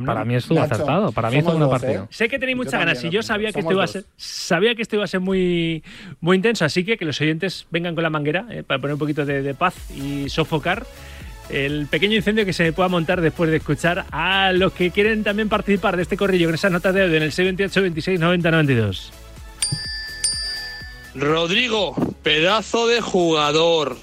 Para 0.06 0.26
mí 0.26 0.36
estuvo 0.36 0.62
acertado. 0.62 1.12
Para 1.12 1.30
mí 1.30 1.42
fue 1.42 1.56
un 1.56 1.70
partido. 1.70 2.04
¿eh? 2.04 2.08
Sé 2.10 2.28
que 2.30 2.40
tenéis 2.40 2.58
muchas 2.58 2.74
ganas 2.74 3.04
y 3.04 3.10
yo 3.10 3.22
sabía 3.22 3.52
que, 3.52 3.60
esto 3.60 3.72
iba 3.72 3.84
a 3.84 3.88
ser, 3.88 4.06
sabía 4.16 4.76
que 4.76 4.82
esto 4.82 4.96
iba 4.96 5.06
a 5.06 5.08
ser 5.08 5.20
muy, 5.20 5.84
muy 6.20 6.38
intenso, 6.38 6.66
así 6.66 6.84
que 6.84 6.98
que 6.98 7.06
los 7.06 7.20
oyentes 7.22 7.68
vengan 7.72 7.96
con 7.96 8.04
la 8.04 8.10
manguera 8.10 8.46
eh, 8.50 8.64
para 8.64 8.80
poner 8.80 8.94
un 8.94 9.00
poquito 9.00 9.26
de, 9.26 9.54
paz 9.54 9.76
y 9.92 10.30
sofocar 10.30 10.86
el 11.50 11.88
pequeño 11.88 12.16
incendio 12.16 12.46
que 12.46 12.54
se 12.54 12.74
pueda 12.74 12.90
montar 12.90 13.22
después 13.22 13.50
de 13.50 13.58
escuchar 13.58 14.06
a 14.12 14.52
los 14.52 14.74
que 14.74 14.92
quieren 14.92 15.24
también 15.24 15.48
participar 15.48 15.96
de 15.96 16.02
este 16.02 16.18
corrillo 16.18 16.48
con 16.48 16.56
esas 16.56 16.72
notas 16.72 16.94
de 16.94 17.04
audio 17.04 17.18
en 17.18 17.24
el 17.24 17.32
628 17.32 17.82
26 17.82 18.20
90 18.20 18.52
92. 18.52 19.25
Rodrigo, 21.16 21.96
pedazo 22.24 22.88
de 22.88 23.00
jugador. 23.00 23.96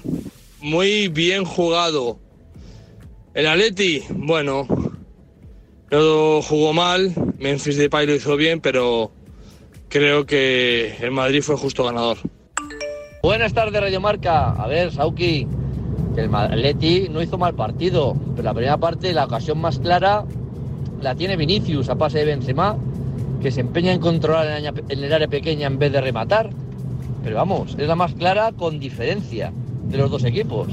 Muy 0.61 1.09
bien 1.09 1.45
jugado. 1.45 2.17
El 3.35 3.45
Atleti, 3.45 4.01
bueno, 4.09 4.65
no 5.91 6.41
jugó 6.41 6.73
mal. 6.73 7.13
Memphis 7.37 7.77
Depay 7.77 8.07
lo 8.07 8.15
hizo 8.15 8.35
bien, 8.35 8.61
pero 8.61 9.11
creo 9.89 10.25
que 10.25 10.95
el 11.01 11.11
Madrid 11.11 11.43
fue 11.43 11.55
justo 11.55 11.83
ganador. 11.83 12.17
Buenas 13.21 13.53
tardes, 13.53 13.79
Radio 13.79 14.01
Marca. 14.01 14.49
A 14.51 14.65
ver, 14.67 14.91
Sauki, 14.91 15.47
el 16.17 16.33
Atleti 16.33 17.09
no 17.11 17.21
hizo 17.21 17.37
mal 17.37 17.53
partido, 17.53 18.15
pero 18.35 18.43
la 18.43 18.53
primera 18.55 18.77
parte, 18.77 19.13
la 19.13 19.25
ocasión 19.25 19.61
más 19.61 19.77
clara, 19.77 20.25
la 20.99 21.13
tiene 21.13 21.37
Vinicius 21.37 21.89
a 21.89 21.95
pase 21.95 22.19
de 22.19 22.25
Benzema, 22.25 22.75
que 23.39 23.51
se 23.51 23.61
empeña 23.61 23.91
en 23.91 23.99
controlar 23.99 24.47
en 24.57 25.03
el 25.03 25.13
área 25.13 25.27
pequeña 25.27 25.67
en 25.67 25.77
vez 25.77 25.91
de 25.91 26.01
rematar 26.01 26.49
pero 27.23 27.37
vamos, 27.37 27.75
es 27.79 27.87
la 27.87 27.95
más 27.95 28.13
clara 28.13 28.51
con 28.51 28.79
diferencia 28.79 29.53
de 29.85 29.97
los 29.97 30.11
dos 30.11 30.25
equipos. 30.25 30.67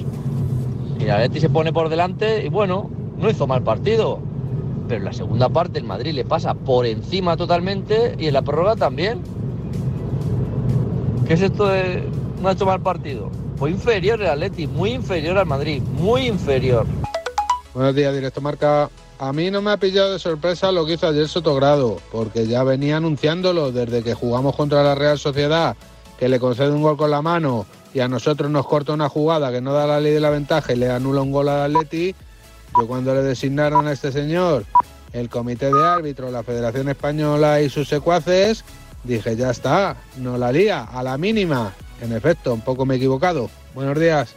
Y 0.99 1.05
la 1.05 1.15
Atleti 1.15 1.41
se 1.41 1.49
pone 1.49 1.73
por 1.73 1.89
delante 1.89 2.45
y 2.45 2.49
bueno, 2.49 2.91
no 3.17 3.31
hizo 3.31 3.47
mal 3.47 3.63
partido. 3.63 4.19
Pero 4.89 4.99
en 4.99 5.05
la 5.05 5.13
segunda 5.13 5.49
parte 5.49 5.79
el 5.79 5.85
Madrid 5.85 6.13
le 6.13 6.25
pasa 6.25 6.55
por 6.55 6.85
encima 6.85 7.37
totalmente 7.37 8.17
y 8.19 8.27
en 8.27 8.35
la 8.35 8.43
prórroga 8.43 8.75
también. 8.75 9.23
¿Qué 11.27 11.35
es 11.35 11.43
esto 11.43 11.69
de 11.69 12.03
no 12.43 12.49
ha 12.49 12.53
hecho 12.53 12.67
mal 12.67 12.81
partido? 12.81 13.31
Fue 13.57 13.71
inferior 13.71 14.21
el 14.21 14.27
Atleti, 14.27 14.67
muy 14.67 14.91
inferior 14.91 15.39
al 15.39 15.47
Madrid, 15.47 15.81
muy 15.83 16.27
inferior. 16.27 16.85
Buenos 17.73 17.95
días, 17.95 18.13
directo 18.13 18.41
marca. 18.41 18.91
A 19.21 19.33
mí 19.33 19.51
no 19.51 19.61
me 19.63 19.71
ha 19.71 19.77
pillado 19.77 20.15
de 20.15 20.19
sorpresa 20.19 20.73
lo 20.73 20.87
que 20.87 20.95
hizo 20.95 21.07
ayer 21.07 21.29
Sotogrado, 21.29 21.99
porque 22.11 22.47
ya 22.47 22.65
venía 22.65 22.97
anunciándolo 22.97 23.71
desde 23.71 24.03
que 24.03 24.15
jugamos 24.15 24.57
contra 24.57 24.83
la 24.83 24.95
Real 24.95 25.19
Sociedad 25.19 25.77
que 26.21 26.29
le 26.29 26.39
concede 26.39 26.71
un 26.71 26.83
gol 26.83 26.99
con 26.99 27.11
la 27.11 27.23
mano 27.23 27.67
y 27.95 28.01
a 28.01 28.07
nosotros 28.07 28.51
nos 28.51 28.67
corta 28.67 28.93
una 28.93 29.09
jugada 29.09 29.51
que 29.51 29.63
no 29.63 29.73
da 29.73 29.87
la 29.87 30.01
ley 30.01 30.13
de 30.13 30.21
la 30.21 30.29
ventaja 30.29 30.75
y 30.75 30.77
le 30.77 30.91
anula 30.91 31.23
un 31.23 31.33
gol 31.33 31.49
al 31.49 31.75
Atleti, 31.75 32.15
yo 32.79 32.87
cuando 32.87 33.15
le 33.15 33.23
designaron 33.23 33.89
a 33.89 33.93
este 33.93 34.13
señor 34.13 34.67
el 35.15 35.31
comité 35.31 35.73
de 35.73 35.85
árbitros, 35.85 36.31
la 36.31 36.43
Federación 36.43 36.91
Española 36.91 37.63
y 37.63 37.71
sus 37.71 37.89
secuaces, 37.89 38.65
dije, 39.03 39.35
ya 39.35 39.51
está, 39.51 39.97
no 40.19 40.37
la 40.37 40.53
lía, 40.53 40.85
a 40.85 41.03
la 41.03 41.17
mínima. 41.17 41.73
En 42.03 42.13
efecto, 42.13 42.53
un 42.53 42.61
poco 42.61 42.85
me 42.85 42.95
he 42.95 42.97
equivocado. 42.99 43.51
Buenos 43.75 43.99
días. 43.99 44.37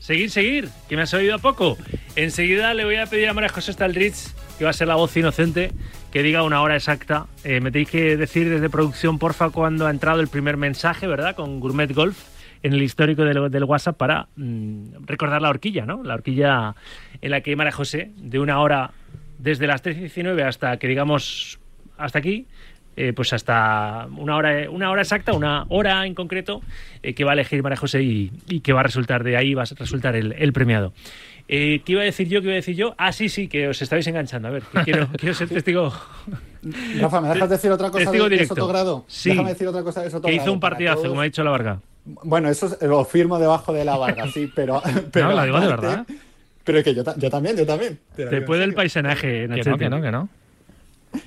Seguir, 0.00 0.30
seguir, 0.30 0.68
que 0.88 0.96
me 0.96 1.02
has 1.02 1.14
oído 1.14 1.36
a 1.36 1.38
poco. 1.38 1.78
Enseguida 2.16 2.74
le 2.74 2.84
voy 2.84 2.96
a 2.96 3.06
pedir 3.06 3.28
a 3.28 3.32
María 3.32 3.48
José 3.48 3.72
Staldritz, 3.72 4.34
que 4.58 4.64
va 4.64 4.70
a 4.70 4.74
ser 4.74 4.88
la 4.88 4.94
voz 4.94 5.16
inocente, 5.16 5.72
que 6.12 6.22
diga 6.22 6.42
una 6.42 6.62
hora 6.62 6.76
exacta. 6.76 7.26
Eh, 7.42 7.60
me 7.60 7.70
tenéis 7.70 7.90
que 7.90 8.16
decir 8.16 8.48
desde 8.48 8.70
producción, 8.70 9.18
porfa, 9.18 9.50
cuando 9.50 9.86
ha 9.86 9.90
entrado 9.90 10.20
el 10.20 10.28
primer 10.28 10.56
mensaje, 10.56 11.06
¿verdad? 11.06 11.34
Con 11.34 11.60
Gourmet 11.60 11.92
Golf 11.92 12.16
en 12.62 12.72
el 12.72 12.82
histórico 12.82 13.24
del, 13.24 13.64
WhatsApp 13.64 13.96
para 13.96 14.28
mm, 14.36 15.04
recordar 15.04 15.42
la 15.42 15.50
horquilla, 15.50 15.84
¿no? 15.84 16.02
La 16.02 16.14
horquilla 16.14 16.74
en 17.20 17.30
la 17.30 17.40
que 17.42 17.54
María 17.56 17.72
José, 17.72 18.12
de 18.16 18.38
una 18.38 18.60
hora 18.60 18.92
desde 19.38 19.66
las 19.66 19.84
3.19 19.84 20.42
hasta 20.46 20.78
que 20.78 20.88
digamos 20.88 21.58
hasta 21.98 22.18
aquí, 22.20 22.46
eh, 22.96 23.12
pues 23.12 23.32
hasta 23.32 24.08
una 24.16 24.36
hora, 24.36 24.70
una 24.70 24.90
hora 24.90 25.02
exacta, 25.02 25.32
una 25.32 25.66
hora 25.68 26.06
en 26.06 26.14
concreto, 26.14 26.62
eh, 27.02 27.12
que 27.12 27.24
va 27.24 27.32
a 27.32 27.34
elegir 27.34 27.62
María 27.62 27.76
José 27.76 28.02
y, 28.02 28.60
que 28.60 28.72
va 28.72 28.80
a 28.80 28.84
resultar 28.84 29.24
de 29.24 29.36
ahí, 29.36 29.52
va 29.52 29.62
a 29.62 29.66
resultar 29.76 30.16
el 30.16 30.52
premiado. 30.52 30.94
Eh, 31.46 31.82
¿Qué 31.84 31.92
iba 31.92 32.02
a 32.02 32.04
decir 32.04 32.28
yo? 32.28 32.40
¿Qué 32.40 32.46
iba 32.46 32.54
a 32.54 32.56
decir 32.56 32.74
yo? 32.74 32.94
Ah, 32.96 33.12
sí, 33.12 33.28
sí, 33.28 33.48
que 33.48 33.68
os 33.68 33.80
estáis 33.82 34.06
enganchando. 34.06 34.48
A 34.48 34.50
ver, 34.50 34.62
quiero, 34.84 35.08
quiero 35.18 35.34
ser 35.34 35.48
testigo. 35.48 35.92
Rafa, 37.00 37.20
¿me 37.20 37.28
dejas 37.28 37.50
decir 37.50 37.70
otra 37.70 37.90
cosa 37.90 38.10
de, 38.10 38.28
de 38.28 38.46
Sotogrado? 38.46 39.04
Sí. 39.06 39.30
Déjame 39.30 39.50
decir 39.50 39.68
otra 39.68 39.82
cosa 39.82 40.02
de 40.02 40.10
Sotogrado. 40.10 40.36
Que 40.36 40.42
hizo 40.42 40.52
un 40.52 40.60
partidazo, 40.60 41.08
como 41.08 41.20
ha 41.20 41.24
dicho 41.24 41.44
la 41.44 41.50
Varga. 41.50 41.80
Bueno, 42.04 42.48
eso 42.48 42.76
lo 42.82 43.04
firmo 43.04 43.38
debajo 43.38 43.72
de 43.72 43.84
la 43.84 43.96
Varga, 43.96 44.26
sí, 44.28 44.50
pero. 44.54 44.82
pero 45.12 45.28
no, 45.28 45.34
la 45.34 45.44
digo 45.44 45.60
de 45.60 45.66
verdad. 45.66 46.06
Pero 46.64 46.78
es 46.78 46.84
que 46.84 46.94
yo, 46.94 47.04
yo 47.16 47.30
también, 47.30 47.56
yo 47.56 47.66
también. 47.66 47.98
Te, 48.16 48.40
puede 48.40 48.64
el 48.64 48.72
paisanaje, 48.72 49.46
Que 49.48 49.62
no, 49.62 49.76
que 49.76 49.90
no, 49.90 50.00
que 50.00 50.10
no. 50.10 50.28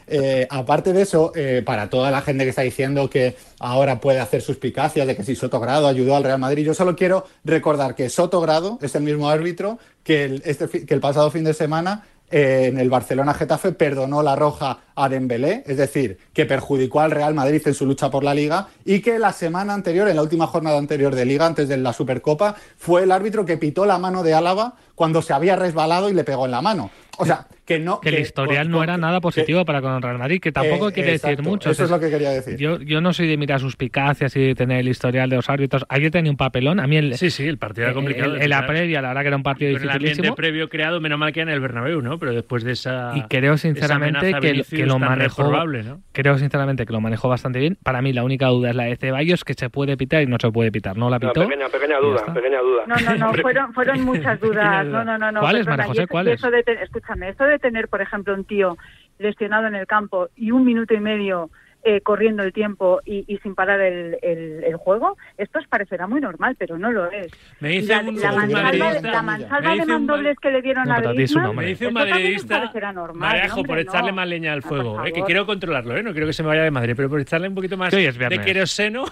Eh, 0.08 0.48
aparte 0.50 0.94
de 0.94 1.02
eso, 1.02 1.32
eh, 1.36 1.62
para 1.66 1.90
toda 1.90 2.12
la 2.12 2.22
gente 2.22 2.44
que 2.44 2.52
está 2.52 2.62
diciendo 2.62 3.10
que 3.10 3.36
ahora 3.60 4.00
puede 4.00 4.20
hacer 4.20 4.42
suspicacias 4.42 5.08
de 5.08 5.16
que 5.16 5.24
si 5.24 5.36
Sotogrado 5.36 5.88
ayudó 5.88 6.16
al 6.16 6.24
Real 6.24 6.40
Madrid, 6.40 6.66
yo 6.66 6.74
solo 6.74 6.96
quiero 6.96 7.26
recordar 7.44 7.96
que 7.96 8.10
Sotogrado 8.10 8.80
es 8.82 8.96
el 8.96 9.04
mismo 9.04 9.30
árbitro 9.30 9.80
que 10.04 10.26
el, 10.26 10.42
este, 10.46 10.86
que 10.86 10.94
el 10.94 11.00
pasado 11.00 11.32
fin 11.32 11.44
de 11.44 11.54
semana 11.54 12.06
eh, 12.30 12.66
en 12.68 12.80
el 12.80 12.90
Barcelona 12.90 13.34
Getafe 13.34 13.72
perdonó 13.72 14.22
la 14.22 14.36
roja 14.36 14.80
a 14.98 15.10
Dembélé, 15.10 15.64
es 15.68 15.78
decir, 15.78 16.18
que 16.34 16.46
perjudicó 16.46 17.02
al 17.02 17.12
Real 17.12 17.36
Madrid 17.36 17.62
en 17.66 17.74
su 17.76 17.86
lucha 17.86 18.10
por 18.10 18.24
la 18.24 18.34
Liga 18.34 18.68
y 18.84 19.00
que 19.00 19.20
la 19.20 19.32
semana 19.32 19.74
anterior, 19.74 20.10
en 20.10 20.16
la 20.16 20.24
última 20.24 20.48
jornada 20.48 20.78
anterior 20.78 21.14
de 21.14 21.24
Liga, 21.24 21.46
antes 21.46 21.70
de 21.70 21.78
la 21.78 21.94
Supercopa, 21.94 22.56
fue 22.78 23.04
el 23.04 23.12
árbitro 23.12 23.46
que 23.46 23.58
pitó 23.58 23.86
la 23.86 24.00
mano 24.00 24.24
de 24.24 24.34
Álava 24.34 24.74
cuando 24.96 25.22
se 25.22 25.34
había 25.34 25.56
resbalado 25.56 26.10
y 26.10 26.14
le 26.14 26.24
pegó 26.24 26.46
en 26.46 26.52
la 26.52 26.62
mano. 26.62 26.90
O 27.20 27.26
sea, 27.26 27.48
que 27.66 27.80
no. 27.80 28.00
Que, 28.00 28.10
el 28.10 28.20
historial 28.20 28.70
no 28.70 28.82
era 28.84 28.98
nada 28.98 29.20
positivo 29.20 29.66
para 29.66 29.82
con 29.82 29.94
el 29.96 30.02
Real 30.02 30.18
Madrid, 30.18 30.40
que 30.40 30.52
tampoco 30.52 30.90
eh, 30.90 30.94
quiere 30.94 31.12
decir 31.12 31.42
mucho. 31.42 31.70
Eso 31.70 31.84
es 31.84 31.90
lo 31.90 32.00
que 32.00 32.10
quería 32.10 32.30
decir. 32.30 32.58
Yo, 32.58 32.80
yo 32.80 33.02
no 33.02 33.12
soy 33.12 33.28
de 33.28 33.38
mirar 33.38 33.60
suspicacias 33.60 34.36
y 34.36 34.40
de 34.40 34.56
tener 34.56 34.80
el 34.80 34.88
historial 34.88 35.30
de 35.30 35.36
los 35.36 35.50
árbitros. 35.50 35.86
Ayer 35.90 36.10
tenía 36.12 36.32
un 36.32 36.38
papelón. 36.38 36.80
A 36.80 36.88
mí 36.88 36.98
el. 36.98 37.18
Sí, 37.18 37.30
sí, 37.30 37.48
el 37.48 37.58
partido 37.58 37.86
era 37.86 37.94
complicado. 37.94 38.38
En 38.38 38.50
la 38.50 38.66
previa, 38.66 39.02
la 39.02 39.10
verdad 39.10 39.22
que 39.22 39.28
era 39.28 39.38
un 39.38 39.44
partido 39.44 39.70
difícil. 39.70 39.90
El 39.90 39.96
ambiente 39.96 40.32
previo 40.34 40.70
creado, 40.70 41.02
menos 41.02 41.20
mal 41.20 41.34
que 41.34 41.42
en 41.42 41.50
el 41.50 41.60
Bernabéu, 41.60 42.02
¿no? 42.02 42.18
Pero 42.18 42.34
después 42.34 42.64
de 42.64 42.72
esa. 42.72 43.12
Y 43.16 43.22
creo 43.24 43.58
sinceramente 43.58 44.34
que, 44.40 44.64
que, 44.64 44.86
lo 44.88 45.00
manejó. 45.00 45.44
¿no? 45.66 46.02
Creo 46.12 46.38
sinceramente 46.38 46.86
que 46.86 46.94
lo 46.94 47.02
manejó 47.02 47.30
bastante 47.30 47.60
bien. 47.60 47.78
Para 47.84 48.02
mí, 48.02 48.14
la 48.14 48.24
única 48.24 48.48
duda 48.48 48.70
es 48.70 48.76
la 48.76 48.86
de 48.86 48.96
Ceballos, 48.98 49.44
que 49.44 49.54
se 49.54 49.70
puede 49.70 49.98
pitar 49.98 50.24
y 50.24 50.28
no 50.28 50.38
se 50.40 50.52
puede 50.52 50.72
pitar. 50.72 50.98
¿No 50.98 51.10
la 51.10 51.20
pitó? 51.20 51.48
pequeña, 51.48 51.70
pequeña 51.70 52.00
duda, 52.00 52.34
pequeña 52.34 52.60
duda. 52.60 52.84
No, 52.88 52.96
no, 52.96 53.18
no. 53.18 53.34
fueron, 53.42 53.74
fueron 53.74 54.04
muchas 54.04 54.40
dudas. 54.40 54.86
No, 54.86 55.04
no, 55.04 55.18
no. 55.18 55.32
no 55.32 55.40
¿Cuáles, 55.40 55.68
María 55.68 55.86
José? 55.86 56.08
¿Cuáles? 56.08 56.42
escúchame, 56.82 57.30
esto 57.30 57.44
de 57.44 57.60
tener, 57.60 57.88
por 57.88 58.02
ejemplo, 58.02 58.34
un 58.34 58.46
tío 58.46 58.78
lesionado 59.20 59.68
en 59.68 59.76
el 59.76 59.88
campo 59.88 60.30
y 60.36 60.52
un 60.52 60.66
minuto 60.66 60.94
y 60.94 61.00
medio 61.00 61.50
eh, 61.84 62.02
corriendo 62.02 62.44
el 62.44 62.52
tiempo 62.52 63.02
y, 63.06 63.40
sin 63.42 63.56
parar 63.56 63.80
el, 63.80 64.18
el, 64.22 64.76
juego, 64.76 65.18
esto 65.38 65.60
os 65.60 65.68
parecerá 65.68 66.08
muy 66.08 66.20
normal, 66.20 66.56
pero 66.58 66.78
no 66.78 66.92
lo 66.92 67.10
es. 67.12 67.32
Me 67.60 67.70
dice 67.70 67.94
la, 67.94 68.02
un, 68.02 68.20
la, 68.20 69.22
mansalva, 69.22 69.76
de 69.76 69.86
mandobles 69.86 70.38
que 70.40 70.52
le 70.52 70.62
dieron 70.62 70.92
a 70.92 71.00
Griezmann, 71.00 71.56
me 71.56 71.66
dice 71.66 71.88
un 71.88 71.94
madridista, 71.94 72.72
Marejo, 73.14 73.64
por 73.64 73.80
echarle 73.80 74.12
más 74.12 74.28
leña 74.28 74.54
al 74.54 74.64
fuego, 74.64 75.06
eh, 75.06 75.14
que 75.14 75.24
quiero 75.24 75.46
controlarlo, 75.46 75.96
eh, 75.96 76.04
no 76.04 76.12
quiero 76.12 76.28
que 76.28 76.34
se 76.34 76.44
me 76.44 76.50
vaya 76.50 76.64
de 76.64 76.72
madre, 76.72 76.96
pero 76.96 77.10
por 77.10 77.22
echarle 77.22 77.48
un 77.48 77.56
poquito 77.56 77.78
más 77.78 77.92
de 77.92 78.42
queroseno 78.44 79.06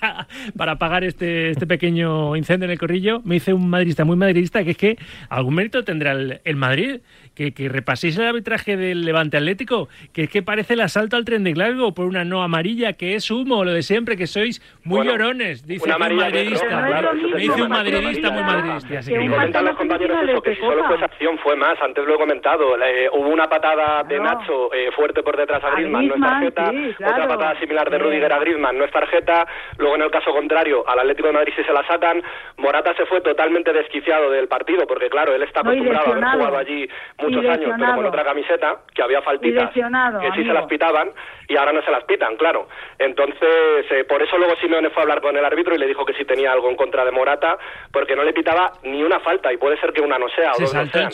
para 0.56 0.72
apagar 0.72 1.04
este, 1.04 1.50
este 1.50 1.66
pequeño 1.66 2.34
incendio 2.34 2.64
en 2.64 2.72
el 2.72 2.78
corrillo, 2.78 3.20
me 3.24 3.34
dice 3.34 3.52
un 3.52 3.68
madridista 3.68 4.04
muy 4.04 4.16
madridista 4.16 4.64
que 4.64 4.70
es 4.70 4.76
que 4.76 4.98
algún 5.28 5.54
mérito 5.54 5.84
tendrá 5.84 6.12
el, 6.12 6.40
el 6.44 6.56
Madrid 6.56 7.00
que, 7.36 7.52
que 7.52 7.68
repaséis 7.68 8.18
el 8.18 8.26
arbitraje 8.26 8.76
del 8.76 9.04
Levante 9.04 9.36
Atlético, 9.36 9.88
que 10.12 10.24
es 10.24 10.30
que 10.30 10.42
parece 10.42 10.74
el 10.74 10.80
asalto 10.80 11.16
al 11.16 11.24
tren 11.24 11.44
de 11.44 11.52
Glasgow 11.52 11.92
por 11.94 12.06
una 12.06 12.24
no 12.24 12.42
amarilla, 12.42 12.94
que 12.94 13.14
es 13.14 13.30
humo, 13.30 13.62
lo 13.62 13.72
de 13.72 13.82
siempre, 13.82 14.16
que 14.16 14.26
sois 14.26 14.60
muy 14.84 15.06
llorones, 15.06 15.66
dice 15.66 15.92
un 15.92 15.98
madridista. 15.98 16.80
me 16.80 17.38
dice 17.38 17.62
un 17.62 17.68
madridista 17.68 18.30
muy 18.30 18.42
madridista. 18.42 18.98
Así 18.98 19.12
que 19.12 19.28
comentan 19.28 19.64
los 19.66 19.76
compañeros 19.76 20.28
eso, 20.28 20.42
que 20.42 20.54
si 20.54 20.60
solo 20.60 20.84
fue 20.84 20.96
esa 20.96 21.04
acción 21.04 21.38
fue 21.38 21.56
más, 21.56 21.80
antes 21.82 22.04
lo 22.04 22.14
he 22.14 22.18
comentado, 22.18 22.74
hubo 23.12 23.28
una 23.28 23.48
patada 23.48 24.02
de 24.04 24.18
Nacho 24.18 24.72
eh, 24.72 24.90
fuerte 24.96 25.22
por 25.22 25.36
detrás 25.36 25.62
a 25.62 25.70
Griezmann, 25.72 26.08
no 26.08 26.14
es 26.14 26.20
tarjeta, 26.20 26.72
otra 26.98 27.28
patada 27.28 27.60
similar 27.60 27.90
de 27.90 27.98
Rudiger 27.98 28.32
a 28.32 28.38
Griezmann, 28.38 28.78
no 28.78 28.84
es 28.84 28.90
tarjeta, 28.90 29.46
luego 29.76 29.96
en 29.96 30.02
el 30.02 30.10
caso 30.10 30.32
contrario, 30.32 30.88
al 30.88 31.00
Atlético 31.00 31.28
de 31.28 31.34
Madrid 31.34 31.52
si 31.54 31.64
se 31.64 31.72
la 31.72 31.86
sacan, 31.86 32.22
Morata 32.56 32.94
se 32.94 33.04
fue 33.04 33.20
totalmente 33.20 33.72
desquiciado 33.72 34.30
del 34.30 34.48
partido, 34.48 34.86
porque 34.86 35.10
claro, 35.10 35.34
él 35.34 35.42
está 35.42 35.60
acostumbrado 35.60 36.08
a 36.08 36.12
haber 36.12 36.24
jugado 36.24 36.56
allí 36.56 36.88
muchos 37.26 37.44
años, 37.44 37.72
pero 37.78 37.94
con 37.96 38.06
otra 38.06 38.24
camiseta, 38.24 38.78
que 38.94 39.02
había 39.02 39.22
faltitas, 39.22 39.72
que 39.72 40.30
sí 40.34 40.44
se 40.44 40.52
las 40.52 40.66
pitaban, 40.66 41.10
y 41.48 41.56
ahora 41.56 41.72
no 41.72 41.82
se 41.82 41.90
las 41.90 42.04
pitan, 42.04 42.36
claro. 42.36 42.68
Entonces, 42.98 43.86
eh, 43.90 44.04
por 44.04 44.22
eso 44.22 44.36
luego 44.36 44.54
Simeone 44.56 44.90
fue 44.90 45.02
a 45.02 45.04
hablar 45.04 45.20
con 45.20 45.36
el 45.36 45.44
árbitro 45.44 45.74
y 45.74 45.78
le 45.78 45.86
dijo 45.86 46.04
que 46.04 46.14
sí 46.14 46.24
tenía 46.24 46.52
algo 46.52 46.68
en 46.68 46.76
contra 46.76 47.04
de 47.04 47.12
Morata, 47.12 47.58
porque 47.92 48.16
no 48.16 48.24
le 48.24 48.32
pitaba 48.32 48.72
ni 48.84 49.02
una 49.02 49.20
falta, 49.20 49.52
y 49.52 49.56
puede 49.56 49.78
ser 49.78 49.92
que 49.92 50.00
una 50.00 50.18
no 50.18 50.28
sea, 50.28 50.52
o 50.52 50.60
dos 50.60 50.74
no 50.74 50.86
sean. 50.86 51.10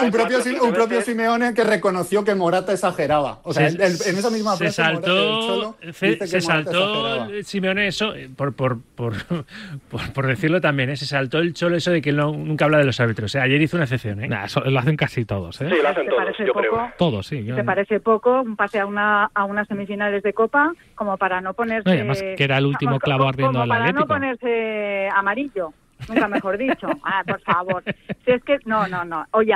un, 0.00 0.10
propio, 0.10 0.38
un 0.62 0.72
propio 0.72 1.00
Simeone 1.00 1.54
que 1.54 1.64
reconoció 1.64 2.24
que 2.24 2.34
Morata 2.34 2.72
exageraba. 2.72 3.38
O 3.44 3.52
sea, 3.52 3.68
en 3.68 3.82
esa 3.82 4.30
misma 4.30 4.56
frase, 4.56 4.72
se 4.72 4.82
saltó, 4.82 5.76
se, 5.92 6.40
saltó 6.40 7.28
Simeone 7.42 7.86
eso, 7.86 8.14
eh, 8.14 8.28
por, 8.34 8.54
por, 8.54 8.78
por, 8.96 9.12
por, 10.14 10.26
decirlo 10.26 10.60
también, 10.60 10.90
¿eh? 10.90 10.96
se 10.96 11.06
saltó 11.06 11.38
el 11.38 11.54
cholo 11.54 11.76
eso 11.76 11.90
de 11.90 12.02
que 12.02 12.12
nunca 12.12 12.64
habla 12.64 12.78
de 12.78 12.84
los 12.84 12.98
árbitros. 13.00 13.34
ayer 13.36 13.60
hizo 13.60 13.76
una 13.76 13.84
excepción. 13.84 14.22
¿eh? 14.22 14.28
lo 14.28 14.78
hacen 14.78 14.96
casi 14.96 15.15
todos. 15.24 15.60
¿eh? 15.62 15.68
Sí, 15.70 15.76
lo 15.82 15.88
hacen 15.88 16.08
todos, 16.08 16.36
yo 16.38 16.52
creo. 16.52 16.90
Todos, 16.98 17.26
sí. 17.26 17.42
¿Te 17.42 17.64
parece 17.64 18.00
poco 18.00 18.42
un 18.42 18.56
pase 18.56 18.80
a, 18.80 18.86
una, 18.86 19.30
a 19.34 19.44
unas 19.44 19.66
semifinales 19.68 20.22
de 20.22 20.32
Copa 20.32 20.72
como 20.94 21.16
para 21.16 21.40
no 21.40 21.54
ponerse... 21.54 21.90
además 21.90 22.22
que 22.22 22.44
era 22.44 22.58
el 22.58 22.66
último 22.66 22.98
clavo 22.98 23.28
ardiendo 23.28 23.60
al 23.60 23.70
Atlético. 23.70 24.06
para 24.06 24.20
no 24.20 24.36
ponerse 24.36 25.08
amarillo 25.14 25.72
nunca 26.08 26.28
mejor 26.28 26.58
dicho. 26.58 26.88
Ah, 27.08 27.22
por 27.24 27.40
favor. 27.42 27.84
Si 28.24 28.32
es 28.32 28.42
que, 28.42 28.58
no, 28.64 28.88
no, 28.88 29.04
no. 29.04 29.24
Oye, 29.30 29.52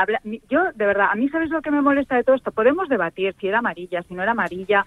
yo, 0.48 0.60
de 0.74 0.86
verdad, 0.86 1.08
a 1.10 1.14
mí, 1.16 1.28
¿sabes 1.28 1.50
lo 1.50 1.62
que 1.62 1.70
me 1.70 1.80
molesta 1.80 2.14
de 2.14 2.22
todo 2.22 2.36
esto? 2.36 2.52
Podemos 2.52 2.88
debatir 2.88 3.34
si 3.40 3.48
era 3.48 3.58
amarilla, 3.58 4.02
si 4.04 4.14
no 4.14 4.22
era 4.22 4.32
amarilla, 4.32 4.84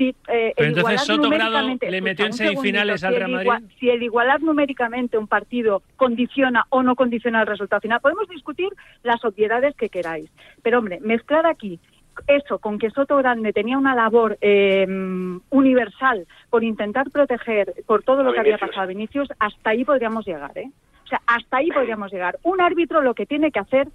si 0.00 0.16
eh, 0.28 0.54
Pero 0.56 0.68
entonces 0.68 1.02
Soto 1.02 1.28
le 1.28 2.00
metió 2.00 2.24
en 2.24 2.32
semifinales 2.32 3.04
al 3.04 3.16
Real 3.16 3.32
Madrid. 3.32 3.68
si 3.78 3.90
el 3.90 4.02
igualar 4.02 4.40
numéricamente 4.40 5.18
un 5.18 5.26
partido 5.26 5.82
condiciona 5.96 6.64
o 6.70 6.82
no 6.82 6.96
condiciona 6.96 7.42
el 7.42 7.46
resultado 7.46 7.80
final, 7.80 8.00
podemos 8.00 8.26
discutir 8.28 8.70
las 9.02 9.22
obviedades 9.24 9.76
que 9.76 9.90
queráis. 9.90 10.30
Pero 10.62 10.78
hombre, 10.78 11.00
mezclar 11.00 11.46
aquí 11.46 11.78
eso 12.26 12.58
con 12.58 12.78
que 12.78 12.90
Soto 12.90 13.16
Grande 13.18 13.52
tenía 13.52 13.78
una 13.78 13.94
labor 13.94 14.38
em, 14.40 15.40
universal 15.50 16.26
por 16.48 16.64
intentar 16.64 17.10
proteger 17.10 17.74
por 17.86 18.02
todo 18.02 18.22
lo 18.22 18.32
que 18.32 18.40
había 18.40 18.58
pasado 18.58 18.82
a 18.82 18.86
Vinicius, 18.86 19.28
hasta 19.38 19.70
ahí 19.70 19.84
podríamos 19.84 20.26
llegar, 20.26 20.56
¿eh? 20.56 20.70
O 21.04 21.08
sea, 21.08 21.20
hasta 21.26 21.58
ahí 21.58 21.70
podríamos 21.70 22.12
llegar. 22.12 22.38
Un 22.42 22.60
árbitro 22.60 23.02
lo 23.02 23.14
que 23.14 23.26
tiene 23.26 23.50
que 23.50 23.58
hacer 23.58 23.88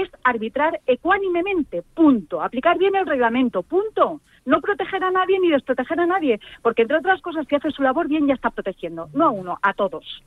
es 0.00 0.08
arbitrar 0.24 0.80
ecuánimemente, 0.86 1.82
punto. 1.94 2.42
Aplicar 2.42 2.78
bien 2.78 2.96
el 2.96 3.06
reglamento, 3.06 3.62
punto. 3.62 4.20
No 4.44 4.60
proteger 4.60 5.04
a 5.04 5.10
nadie 5.10 5.38
ni 5.38 5.50
desproteger 5.50 6.00
a 6.00 6.06
nadie, 6.06 6.40
porque 6.62 6.82
entre 6.82 6.98
otras 6.98 7.20
cosas, 7.20 7.46
si 7.48 7.54
hace 7.54 7.70
su 7.70 7.82
labor 7.82 8.08
bien 8.08 8.26
ya 8.26 8.34
está 8.34 8.50
protegiendo, 8.50 9.08
no 9.12 9.26
a 9.26 9.30
uno, 9.30 9.58
a 9.62 9.74
todos. 9.74 10.22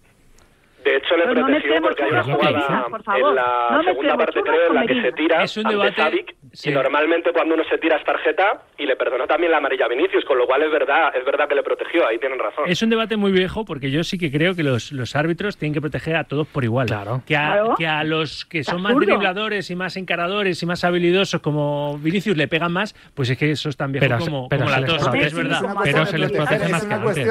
De 0.85 0.97
hecho, 0.97 1.17
le 1.17 1.23
protegió 1.23 1.81
porque 1.81 2.03
hay 2.03 2.11
una 2.11 2.23
jugada 2.23 2.85
en 3.17 3.35
la 3.35 3.81
segunda 3.83 4.17
parte, 4.17 4.39
creo, 4.39 4.67
en 4.67 4.75
la 4.75 4.85
que 4.85 5.01
se 5.01 5.11
tira 5.13 5.43
es 5.43 5.57
un 5.57 5.63
debate, 5.63 6.25
y 6.63 6.69
normalmente 6.69 7.33
cuando 7.33 7.55
uno 7.55 7.63
se 7.67 7.79
tira 7.79 7.97
es 7.97 8.05
tarjeta 8.05 8.61
y 8.77 8.85
le 8.85 8.95
perdonó 8.95 9.25
también 9.25 9.51
la 9.51 9.57
amarilla 9.57 9.85
a 9.85 9.87
Vinicius, 9.87 10.23
con 10.25 10.37
lo 10.37 10.45
cual 10.45 10.61
es 10.61 10.71
verdad, 10.71 11.11
es 11.17 11.25
verdad 11.25 11.49
que 11.49 11.55
le 11.55 11.63
protegió, 11.63 12.05
ahí 12.05 12.19
tienen 12.19 12.37
razón. 12.37 12.65
Es 12.67 12.83
un 12.83 12.91
debate 12.91 13.17
muy 13.17 13.31
viejo 13.31 13.65
porque 13.65 13.89
yo 13.89 14.03
sí 14.03 14.19
que 14.19 14.31
creo 14.31 14.53
que 14.53 14.61
los, 14.61 14.91
los 14.91 15.15
árbitros 15.15 15.57
tienen 15.57 15.73
que 15.73 15.81
proteger 15.81 16.17
a 16.17 16.25
todos 16.25 16.45
por 16.47 16.63
igual. 16.63 16.85
Claro. 16.85 17.23
Que 17.25 17.35
a, 17.35 17.73
que 17.75 17.87
a 17.87 18.03
los 18.03 18.45
que 18.45 18.63
son 18.63 18.83
más 18.83 18.95
dribladores 18.95 19.71
y 19.71 19.75
más 19.75 19.97
encaradores 19.97 20.61
y 20.61 20.67
más 20.67 20.83
habilidosos 20.83 21.41
como 21.41 21.97
Vinicius 21.97 22.37
le 22.37 22.47
pegan 22.47 22.71
más, 22.71 22.93
pues 23.15 23.31
es 23.31 23.39
que 23.39 23.49
eso 23.49 23.69
es 23.69 23.77
tan 23.77 23.91
viejo 23.91 24.05
como, 24.19 24.49
la 24.51 24.85
tos, 24.85 25.09
es 25.15 25.33
verdad. 25.33 25.61
Pero 25.83 26.05
se 26.05 26.19
les 26.19 26.31
protege 26.31 26.69
más 26.69 26.85
que 26.85 26.93
antes. 26.93 27.27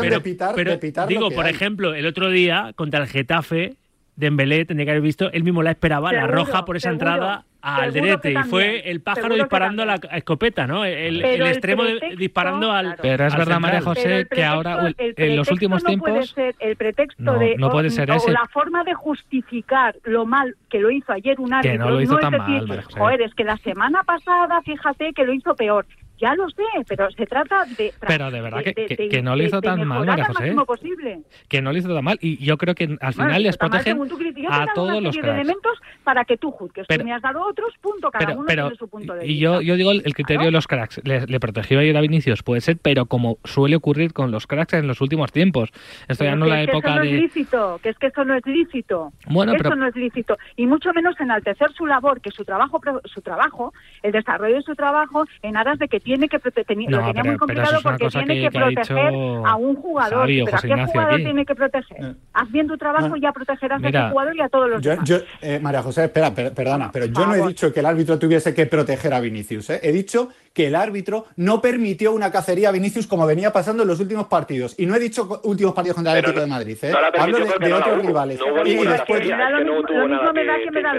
Pero, 0.57 1.07
digo, 1.07 1.31
por 1.31 1.47
ejemplo, 1.47 1.95
el 1.95 2.07
otro 2.07 2.31
día 2.31 2.73
contra 2.75 3.01
el 3.01 3.07
Getafe 3.07 3.44
Getafe, 3.45 3.77
Dembélé 4.17 4.65
tendría 4.65 4.87
que 4.87 4.91
haber 4.93 5.03
visto, 5.03 5.31
él 5.33 5.43
mismo 5.43 5.63
la 5.63 5.71
esperaba, 5.71 6.13
la 6.13 6.27
roja 6.27 6.65
por 6.65 6.77
esa 6.77 6.91
entrada 6.91 7.45
al 7.61 7.93
derete 7.93 8.33
y 8.33 8.37
fue 8.45 8.91
el 8.91 9.01
pájaro 9.01 9.35
disparando 9.35 9.83
a 9.83 9.87
la 9.87 9.95
escopeta, 10.13 10.67
¿no? 10.67 10.85
El, 10.85 11.25
extremo 11.25 11.83
disparando 12.17 12.71
al. 12.71 12.97
Pero 13.01 13.27
es 13.27 13.37
verdad, 13.37 13.59
María 13.59 13.81
José, 13.81 14.27
que 14.31 14.45
ahora 14.45 14.93
en 14.99 15.37
los 15.37 15.51
últimos 15.51 15.83
no 15.83 15.89
tiempos. 15.89 16.11
Puede 16.11 16.27
ser 16.27 16.55
el 16.61 16.77
pretexto 16.77 17.39
de. 17.39 17.57
No 17.57 17.71
puede 17.71 17.91
ser 17.91 18.11
ese. 18.11 18.31
la 18.31 18.47
forma 18.53 18.85
de 18.85 18.95
justificar 18.95 19.97
lo 20.05 20.27
mal 20.27 20.57
que 20.69 20.79
lo 20.79 20.91
hizo 20.91 21.13
ayer 21.13 21.41
un 21.41 21.53
árbitro. 21.53 21.73
Que 21.73 21.79
no 21.79 21.91
lo 21.91 22.01
hizo 22.01 22.19
tan 22.19 22.37
mal, 22.37 22.85
Joder, 22.97 23.23
es 23.23 23.35
que 23.35 23.45
la 23.45 23.57
semana 23.59 24.03
pasada, 24.05 24.61
fíjate 24.63 25.13
que 25.13 25.25
lo 25.25 25.33
hizo 25.33 25.57
peor. 25.57 25.87
Ya 26.19 26.35
lo 26.35 26.49
sé, 26.51 26.63
pero 26.87 27.11
se 27.11 27.27
trata 27.27 27.65
de... 27.77 27.93
Pero 28.01 28.31
de 28.31 28.41
verdad 28.41 28.63
que, 28.63 29.21
no 29.23 29.35
lo 29.35 29.43
hizo 29.43 29.61
tan 29.61 29.87
mal, 29.87 30.07
María 30.07 30.27
José. 30.27 30.55
Posible. 30.65 31.23
Que 31.49 31.61
no 31.61 31.73
lo 31.73 31.79
hizo 31.79 31.93
tan 31.93 32.05
mal. 32.05 32.19
Y 32.21 32.45
yo 32.45 32.57
creo 32.57 32.75
que 32.75 32.97
al 33.01 33.13
final 33.13 33.43
les 33.43 33.57
protegen 33.57 34.01
a 34.49 34.67
todos 34.75 35.03
los 35.03 35.17
cracks. 35.17 35.41
elementos 35.41 35.79
para 36.05 36.25
que 36.25 36.37
tú 36.37 36.51
juzgues. 36.51 36.87
Pero, 36.87 37.03
tú 37.03 37.09
me 37.09 37.15
has 37.15 37.23
dado 37.23 37.43
otros, 37.47 37.73
punto, 37.81 38.11
cada 38.11 38.35
uno 38.35 38.47
tiene 38.47 38.77
su 38.77 38.89
punto 38.89 39.15
de 39.15 39.25
y 39.25 39.29
vista. 39.29 39.63
Y 39.63 39.65
yo, 39.65 39.77
digo 39.77 39.91
el 39.91 40.15
criterio 40.15 40.45
de 40.47 40.51
los 40.51 40.67
cracks. 40.67 41.01
Le, 41.05 41.41
protegió 41.41 41.81
ayer 41.81 41.97
a 41.97 42.01
Vinicius, 42.01 42.43
puede 42.43 42.61
ser, 42.61 42.79
pero 42.81 43.07
como 43.07 43.39
suele 43.45 43.77
ocurrir 43.77 44.13
con 44.13 44.31
los 44.31 44.47
cracks 44.47 44.75
en 44.75 44.87
los 44.87 45.01
últimos 45.01 45.33
tiempos. 45.33 45.71
Esto 46.09 46.25
ya 46.25 46.37
no 46.37 46.47
la 46.47 46.63
época 46.63 47.01
de... 47.01 47.15
Es 47.15 47.23
lícito, 47.23 47.81
que 47.83 47.91
es 47.91 47.99
que 47.99 48.07
eso 48.07 48.25
no 48.25 48.35
es 48.35 48.47
lícito. 48.47 49.13
Bueno, 49.27 49.53
eso 49.55 49.75
no 49.75 49.87
es 49.87 49.97
lícito. 49.97 50.37
Y 50.57 50.67
mucho 50.67 50.93
menos 50.93 51.19
enaltecer 51.21 51.73
su 51.73 51.87
labor, 51.87 52.21
que 52.21 52.31
su 52.31 52.45
trabajo, 52.45 52.81
su 53.05 53.21
trabajo, 53.21 53.73
el 54.03 54.13
desarrollo 54.13 54.57
de 54.57 54.63
su 54.63 54.75
trabajo, 54.75 55.25
en 55.43 55.57
aras 55.57 55.79
de 55.79 55.89
que 55.89 56.01
tiene 56.05 56.29
que 56.29 56.39
proteger 56.39 56.77
no, 56.77 56.99
lo 56.99 57.07
tenía 57.07 57.25
muy 57.25 57.37
complicado 57.37 57.79
porque 57.83 58.09
tiene 58.09 58.41
que, 58.43 58.51
proteger 58.51 59.15
a 59.45 59.57
un 59.57 59.75
jugador. 59.75 60.27
¿Pero 60.27 60.57
a 60.57 60.61
qué 60.61 60.87
jugador 60.87 61.17
tiene 61.17 61.47
que 61.47 61.55
proteger? 61.55 62.05
Eh. 62.05 62.15
Haz 62.35 62.53
bien 62.53 62.69
tu 62.69 62.77
trabajo 62.77 63.17
y 63.17 63.21
ya 63.21 63.33
protegerás 63.33 63.83
a 63.83 63.89
ese 63.89 64.11
jugador 64.11 64.37
y 64.37 64.41
a 64.41 64.49
todos 64.49 64.71
los 64.71 64.83
demás. 64.83 65.09
Yo, 65.09 65.17
eh, 65.41 65.59
María 65.61 65.83
José, 65.83 66.05
espera, 66.05 66.33
perdona, 66.35 66.91
pero 66.93 67.07
yo 67.07 67.27
no 67.27 67.35
he 67.35 67.49
dicho 67.49 67.73
que 67.73 67.81
el 67.81 67.87
árbitro 67.87 68.19
tuviese 68.19 68.55
que 68.55 68.67
proteger 68.67 69.15
a 69.15 69.21
Vinicius. 69.21 69.71
¿eh? 69.71 69.81
He 69.83 69.93
dicho 69.93 70.29
que 70.55 70.69
el 70.69 70.77
árbitro 70.77 71.27
no 71.37 71.61
permitió 71.61 72.13
una 72.13 72.31
cacería 72.31 72.69
a 72.69 72.73
Vinicius 72.73 73.09
como 73.09 73.27
venía 73.27 73.53
pasando 73.53 73.83
en 73.83 73.89
los 73.89 74.01
últimos 74.01 74.29
partidos. 74.29 74.75
Y 74.79 74.87
no 74.87 74.95
he 74.95 75.01
dicho 75.01 75.41
últimos 75.43 75.75
partidos 75.75 75.97
contra 75.97 76.13
el 76.13 76.19
Atlético 76.21 76.41
de 76.41 76.47
Madrid. 76.47 76.79
¿eh? 76.81 76.93
Hablo 77.19 77.39
de, 77.39 77.75
otros 77.75 78.07
rivales. 78.07 78.41
y 78.65 78.77
después. 78.77 79.29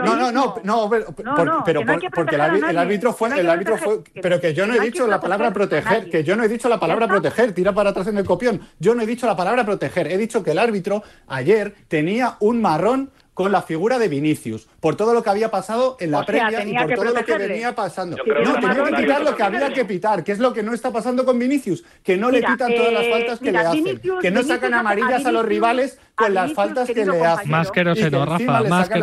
No, 0.03 0.15
no, 0.17 0.31
no, 0.31 0.55
no, 0.63 0.89
pero 1.65 1.81
porque 2.13 2.35
el 2.35 2.77
árbitro 2.77 3.13
fue, 3.13 3.39
el 3.39 3.49
árbitro 3.49 3.77
fue, 3.77 3.99
pero 4.21 4.41
que 4.41 4.53
yo 4.53 4.67
no 4.67 4.75
he 4.75 4.79
dicho 4.81 5.07
la 5.07 5.21
palabra 5.21 5.51
proteger, 5.51 6.09
que 6.09 6.23
yo 6.23 6.35
no 6.35 6.43
he 6.43 6.49
dicho 6.49 6.67
la 6.67 6.79
palabra 6.79 7.07
proteger, 7.07 7.53
tira 7.53 7.73
para 7.73 7.91
atrás 7.91 8.07
en 8.07 8.17
el 8.17 8.25
copión. 8.25 8.59
Yo 8.79 8.93
no 8.93 9.03
he 9.03 9.05
dicho 9.05 9.25
la 9.25 9.37
palabra 9.37 9.65
proteger, 9.65 10.07
he 10.07 10.17
dicho 10.17 10.43
que 10.43 10.51
el 10.51 10.59
árbitro 10.59 11.01
ayer 11.27 11.73
tenía 11.87 12.35
un 12.41 12.61
marrón 12.61 13.09
con 13.35 13.51
la 13.51 13.61
figura 13.61 13.99
de 13.99 14.07
Vinicius, 14.07 14.67
por 14.85 14.95
todo 14.95 15.15
lo 15.15 15.23
que 15.23 15.31
había 15.31 15.49
pasado 15.49 15.97
en 15.99 16.11
la 16.11 16.23
previa 16.23 16.63
y 16.63 16.71
por 16.71 16.93
todo 16.93 17.05
lo 17.05 17.25
que 17.25 17.37
venía 17.39 17.73
pasando. 17.73 18.17
No, 18.17 18.53
tenía 18.59 18.83
que 18.83 18.93
quitar 19.01 19.23
lo 19.23 19.35
que 19.35 19.41
había 19.41 19.73
que 19.73 19.83
pitar, 19.83 20.23
que 20.23 20.31
es 20.31 20.37
lo 20.37 20.53
que 20.53 20.61
no 20.61 20.75
está 20.75 20.93
pasando 20.93 21.25
con 21.25 21.39
Vinicius, 21.39 21.83
que 22.03 22.17
no 22.17 22.29
le 22.29 22.43
quitan 22.43 22.71
todas 22.75 22.93
las 22.93 23.07
faltas 23.07 23.39
que 23.39 23.51
le 23.51 23.57
hacen, 23.57 24.01
que 24.21 24.29
no 24.29 24.43
sacan 24.43 24.75
amarillas 24.75 25.25
a, 25.25 25.31
los 25.31 25.43
rivales 25.43 25.99
con 26.13 26.35
las 26.35 26.53
faltas 26.53 26.87
que 26.87 27.03
le 27.03 27.19
hacen. 27.25 27.49
Más 27.49 27.71
que 27.71 27.83
no 27.83 27.95
Rafa, 27.95 28.61
más 28.61 28.87
que 28.87 29.01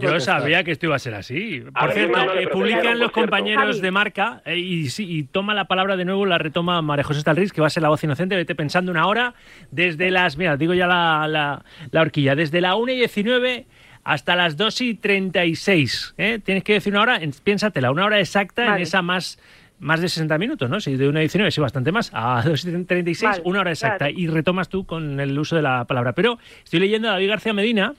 Yo 0.00 0.18
sabía 0.18 0.64
que 0.64 0.72
esto 0.72 0.86
iba 0.86 0.96
a 0.96 0.98
ser 0.98 1.14
así. 1.14 1.60
Por 1.60 1.92
cierto, 1.92 2.18
eh, 2.34 2.48
publican 2.48 2.98
los 2.98 3.12
compañeros 3.12 3.80
de 3.80 3.92
marca 3.92 4.42
eh, 4.44 4.58
y, 4.58 4.88
y 4.98 5.22
toma 5.22 5.54
la 5.54 5.66
palabra 5.66 5.96
de 5.96 6.04
nuevo, 6.04 6.26
la 6.26 6.38
retoma 6.38 6.82
María 6.82 7.04
José 7.04 7.20
Stalriz, 7.20 7.52
que 7.52 7.60
va 7.60 7.68
a 7.68 7.70
ser 7.70 7.84
la 7.84 7.90
voz 7.90 8.02
inocente, 8.02 8.34
vete 8.34 8.56
pensando 8.56 8.90
una 8.90 9.06
hora, 9.06 9.34
desde 9.70 10.10
las, 10.10 10.36
mira, 10.36 10.56
digo 10.56 10.74
ya 10.74 10.88
la, 10.88 11.28
la, 11.28 11.64
la 11.92 12.00
horquilla, 12.00 12.34
desde 12.34 12.60
la 12.60 12.74
1 12.74 12.90
y 12.90 12.96
19 12.96 13.66
hasta 14.04 14.36
las 14.36 14.56
2 14.56 14.80
y 14.80 14.94
36. 14.94 16.14
¿eh? 16.18 16.40
Tienes 16.42 16.64
que 16.64 16.74
decir 16.74 16.92
una 16.92 17.02
hora, 17.02 17.20
piénsatela, 17.44 17.90
una 17.90 18.06
hora 18.06 18.20
exacta 18.20 18.76
en 18.76 18.82
esa 18.82 19.02
más 19.02 19.38
más 19.80 20.00
de 20.00 20.08
60 20.08 20.38
minutos, 20.38 20.68
¿no? 20.70 20.78
Si 20.78 20.94
de 20.96 21.08
una 21.08 21.20
19, 21.20 21.50
sí, 21.50 21.60
bastante 21.60 21.90
más. 21.90 22.10
A 22.12 22.42
2.36, 22.44 23.42
una 23.44 23.60
hora 23.60 23.70
exacta. 23.70 24.10
Y 24.10 24.26
retomas 24.28 24.68
tú 24.68 24.84
con 24.84 25.18
el 25.18 25.38
uso 25.38 25.56
de 25.56 25.62
la 25.62 25.84
palabra. 25.86 26.12
Pero 26.12 26.38
estoy 26.62 26.80
leyendo 26.80 27.08
a 27.08 27.12
David 27.12 27.30
García 27.30 27.52
Medina, 27.52 27.94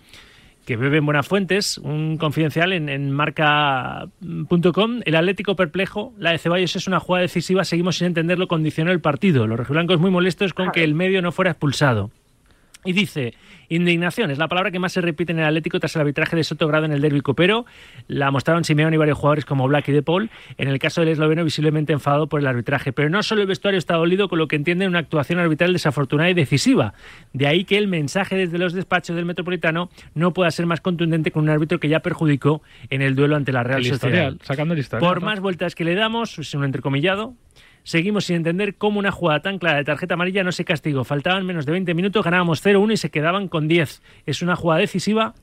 que 0.66 0.78
bebe 0.78 0.98
en 0.98 1.06
buenas 1.06 1.28
fuentes, 1.28 1.80
un 1.80 2.18
confidencial 2.18 2.72
en, 2.72 2.88
en 2.88 3.12
marca.com. 3.12 5.00
El 5.06 5.16
Atlético 5.16 5.56
perplejo, 5.56 6.14
la 6.20 6.32
de 6.32 6.38
Ceballos 6.38 6.76
es 6.76 6.88
una 6.88 7.00
jugada 7.00 7.24
decisiva, 7.24 7.66
seguimos 7.66 7.98
sin 7.98 8.08
entenderlo, 8.08 8.48
condicionó 8.48 8.92
el 8.92 9.02
partido. 9.02 9.48
Los 9.48 9.58
rojiblancos 9.58 10.00
muy 10.00 10.12
molestos 10.12 10.54
con 10.54 10.72
que 10.72 10.84
el 10.84 10.94
medio 10.94 11.22
no 11.24 11.32
fuera 11.32 11.52
expulsado. 11.52 12.12
Y 12.84 12.94
dice, 12.94 13.36
indignación 13.70 14.32
es 14.32 14.39
la 14.39 14.48
palabra 14.48 14.72
que 14.72 14.80
más 14.80 14.91
se 14.91 15.02
repite 15.02 15.32
en 15.32 15.39
el 15.39 15.46
Atlético 15.46 15.80
tras 15.80 15.96
el 15.96 16.02
arbitraje 16.02 16.36
de 16.36 16.44
Soto 16.44 16.67
Grado 16.67 16.86
en 16.86 16.94
el 16.94 17.02
derbi 17.02 17.22
copero. 17.22 17.65
La 18.08 18.32
mostraron 18.32 18.63
Simeone 18.63 18.96
y 18.96 18.98
varios 18.98 19.20
jugadores 19.20 19.46
como 19.46 19.67
Black 19.67 19.89
y 19.89 19.91
De 19.91 20.02
Paul. 20.02 20.32
En 20.58 20.67
el 20.67 20.80
caso 20.80 21.02
del 21.02 21.10
esloveno, 21.12 21.44
visiblemente 21.44 21.94
enfadado 21.94 22.28
por 22.28 22.39
el 22.39 22.48
arbitraje. 22.48 22.91
Pero 22.91 23.10
no 23.10 23.22
solo 23.22 23.41
el 23.41 23.48
vestuario 23.48 23.78
está 23.78 23.96
dolido 23.96 24.30
con 24.30 24.39
lo 24.39 24.48
que 24.48 24.56
entiende 24.56 24.88
una 24.88 25.00
actuación 25.00 25.38
arbitral 25.38 25.74
desafortunada 25.74 26.32
y 26.32 26.34
decisiva. 26.34 26.96
De 27.34 27.46
ahí 27.46 27.65
que 27.65 27.78
el 27.78 27.88
mensaje 27.88 28.36
desde 28.36 28.58
los 28.58 28.74
despachos 28.74 29.15
del 29.15 29.26
Metropolitano 29.26 29.89
no 30.15 30.34
pueda 30.34 30.50
ser 30.50 30.65
más 30.65 30.82
contundente 30.82 31.32
con 31.32 31.44
un 31.44 31.50
árbitro 31.50 31.80
que 31.80 31.88
ya 31.88 32.00
perjudicó 32.00 32.63
en 32.89 33.04
el 33.04 33.15
duelo 33.15 33.36
ante 33.36 33.52
la 33.52 33.63
Real 33.63 33.86
Sociedad. 33.86 34.34
Sacando 34.41 34.74
el 34.74 34.84
Por 35.00 35.22
más 35.22 35.39
vueltas 35.39 35.76
que 35.76 35.84
le 35.84 35.94
damos, 35.94 36.39
es 36.39 36.54
un 36.56 36.63
entrecomillado, 36.63 37.36
Seguimos 37.84 38.26
sin 38.26 38.38
entender 38.38 38.76
cómo 38.76 39.00
una 39.00 39.12
jugada 39.12 39.41
tan 39.41 39.58
clara 39.58 39.78
de 39.78 39.84
tarjeta 39.84 40.13
amarilla 40.13 40.44
no 40.44 40.52
se 40.52 40.65
castigó. 40.65 41.04
Faltaban 41.04 41.46
menos 41.46 41.65
de 41.65 41.72
20 41.72 41.94
minutos, 41.94 42.24
ganábamos 42.24 42.63
0-1 42.63 42.94
y 42.94 42.98
se 42.98 43.10
quedaban 43.10 43.48
con 43.48 43.67
10. 43.67 44.02
Es 44.26 44.41
una 44.41 44.56
jugada 44.56 44.82
decisiva 44.82 45.34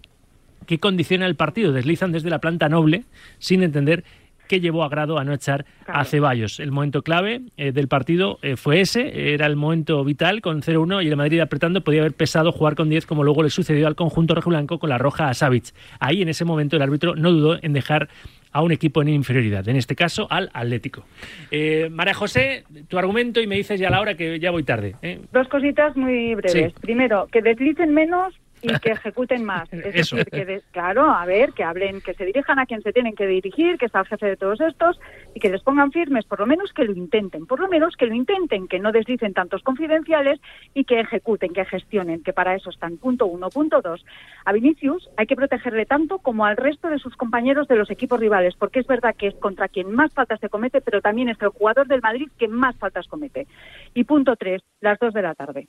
que 0.66 0.79
condiciona 0.79 1.27
el 1.27 1.35
partido. 1.35 1.72
Deslizan 1.72 2.12
desde 2.12 2.31
la 2.31 2.40
planta 2.40 2.68
noble 2.68 3.05
sin 3.38 3.62
entender 3.62 4.05
qué 4.48 4.61
llevó 4.61 4.83
a 4.83 4.88
Grado 4.88 5.18
a 5.18 5.24
no 5.24 5.33
echar 5.33 5.66
a 5.87 6.05
Ceballos. 6.05 6.59
El 6.59 6.72
momento 6.72 7.03
clave 7.03 7.42
eh, 7.57 7.70
del 7.70 7.87
partido 7.87 8.38
eh, 8.42 8.57
fue 8.57 8.81
ese, 8.81 9.35
era 9.35 9.46
el 9.46 9.55
momento 9.55 10.03
vital 10.05 10.40
con 10.40 10.62
0-1 10.62 11.05
y 11.05 11.09
el 11.09 11.16
Madrid 11.16 11.40
apretando 11.40 11.83
podía 11.83 12.01
haber 12.01 12.14
pesado 12.14 12.51
jugar 12.51 12.74
con 12.74 12.88
10 12.88 13.07
como 13.07 13.22
luego 13.22 13.42
le 13.42 13.51
sucedió 13.51 13.87
al 13.87 13.94
conjunto 13.94 14.35
rojiblanco 14.35 14.79
con 14.79 14.90
la 14.90 14.98
roja 14.98 15.29
a 15.29 15.35
Savic. 15.35 15.74
Ahí 16.01 16.22
en 16.22 16.29
ese 16.29 16.44
momento 16.44 16.77
el 16.77 16.83
árbitro 16.83 17.14
no 17.14 17.31
dudó 17.31 17.59
en 17.62 17.72
dejar 17.72 18.09
a 18.53 18.63
un 18.63 18.73
equipo 18.73 19.03
en 19.03 19.09
inferioridad, 19.09 19.69
en 19.69 19.77
este 19.77 19.95
caso 19.95 20.27
al 20.31 20.51
Atlético. 20.53 21.05
Eh, 21.51 21.89
María 21.91 22.15
José, 22.15 22.65
tu 22.89 22.99
argumento 22.99 23.41
y 23.41 23.47
me 23.47 23.57
dices 23.57 23.79
ya 23.79 23.89
a 23.89 23.91
la 23.91 24.01
hora 24.01 24.15
que 24.15 24.39
ya 24.39 24.51
voy 24.51 24.63
tarde. 24.63 24.97
¿eh? 25.03 25.21
Dos 25.33 25.49
cositas 25.49 25.97
muy 25.97 26.35
breves. 26.35 26.73
Primero, 26.81 27.29
que 27.31 27.43
deslicen 27.43 27.93
menos 27.93 28.35
y 28.62 28.79
que 28.79 28.92
ejecuten 28.92 29.44
más. 29.44 29.68
Es 29.79 29.94
decir, 29.94 30.25
que 30.27 30.61
claro, 30.73 31.11
a 31.11 31.25
ver, 31.25 31.53
que 31.53 31.64
hablen, 31.64 32.01
que 32.01 32.14
se 32.14 32.25
dirijan 32.25 32.59
a 32.59 32.66
quien 32.66 32.83
se 32.83 32.92
tienen 32.92 33.14
que 33.14 33.27
dirigir, 33.27 33.79
que 33.79 33.87
está 33.87 34.01
el 34.01 34.07
jefe 34.07 34.27
de 34.27 34.37
todos 34.37 34.61
estos 34.61 35.01
y 35.35 35.40
que 35.40 35.51
les 35.51 35.62
pongan 35.62 35.92
firmes, 35.92 36.25
por 36.25 36.40
lo 36.40 36.47
menos 36.47 36.73
que 36.73 36.85
lo 36.85 36.92
intenten, 36.92 37.47
por 37.47 37.61
lo 37.61 37.68
menos 37.68 37.97
que 37.97 38.07
lo 38.07 38.14
intenten, 38.14 38.68
que 38.68 38.79
no 38.79 38.92
deslicen 38.92 39.35
tantos 39.35 39.62
confidenciales 39.62 40.40
y 40.75 40.85
que 40.85 41.01
ejecuten, 41.01 41.53
que 41.53 41.64
gestionen, 41.64 42.23
que 42.23 42.33
para 42.33 42.55
eso 42.55 42.71
están. 42.71 42.99
Punto 42.99 43.27
uno. 43.27 43.49
Punto 43.49 43.81
dos. 43.81 44.05
A 44.44 44.53
Vinicius 44.53 45.09
hay 45.16 45.27
que 45.27 45.37
protegerle 45.37 45.87
tanto 45.87 46.18
como 46.18 46.44
al 46.44 46.57
resto 46.57 46.88
de 46.88 46.99
sus 46.99 47.16
compañeros 47.16 47.68
de 47.68 47.77
los 47.77 47.90
equipos 47.90 48.21
rivales, 48.21 48.55
porque 48.57 48.81
es 48.81 48.87
verdad 48.87 49.14
que 49.16 49.29
es 49.29 49.35
contra 49.37 49.68
quien 49.68 49.94
más 49.94 50.12
faltas 50.12 50.40
se 50.40 50.49
comete, 50.49 50.81
pero 50.81 51.01
también 51.01 51.29
es 51.29 51.40
el 51.40 51.49
jugador 51.49 51.87
del 51.87 52.03
Madrid 52.03 52.29
que 52.38 52.49
más 52.49 52.77
faltas 52.77 53.07
comete. 53.07 53.47
Y 53.94 54.05
punto 54.05 54.37
tres, 54.37 54.62
las 54.81 54.99
dos 54.99 55.14
de 55.14 55.23
la 55.23 55.35
tarde. 55.35 55.68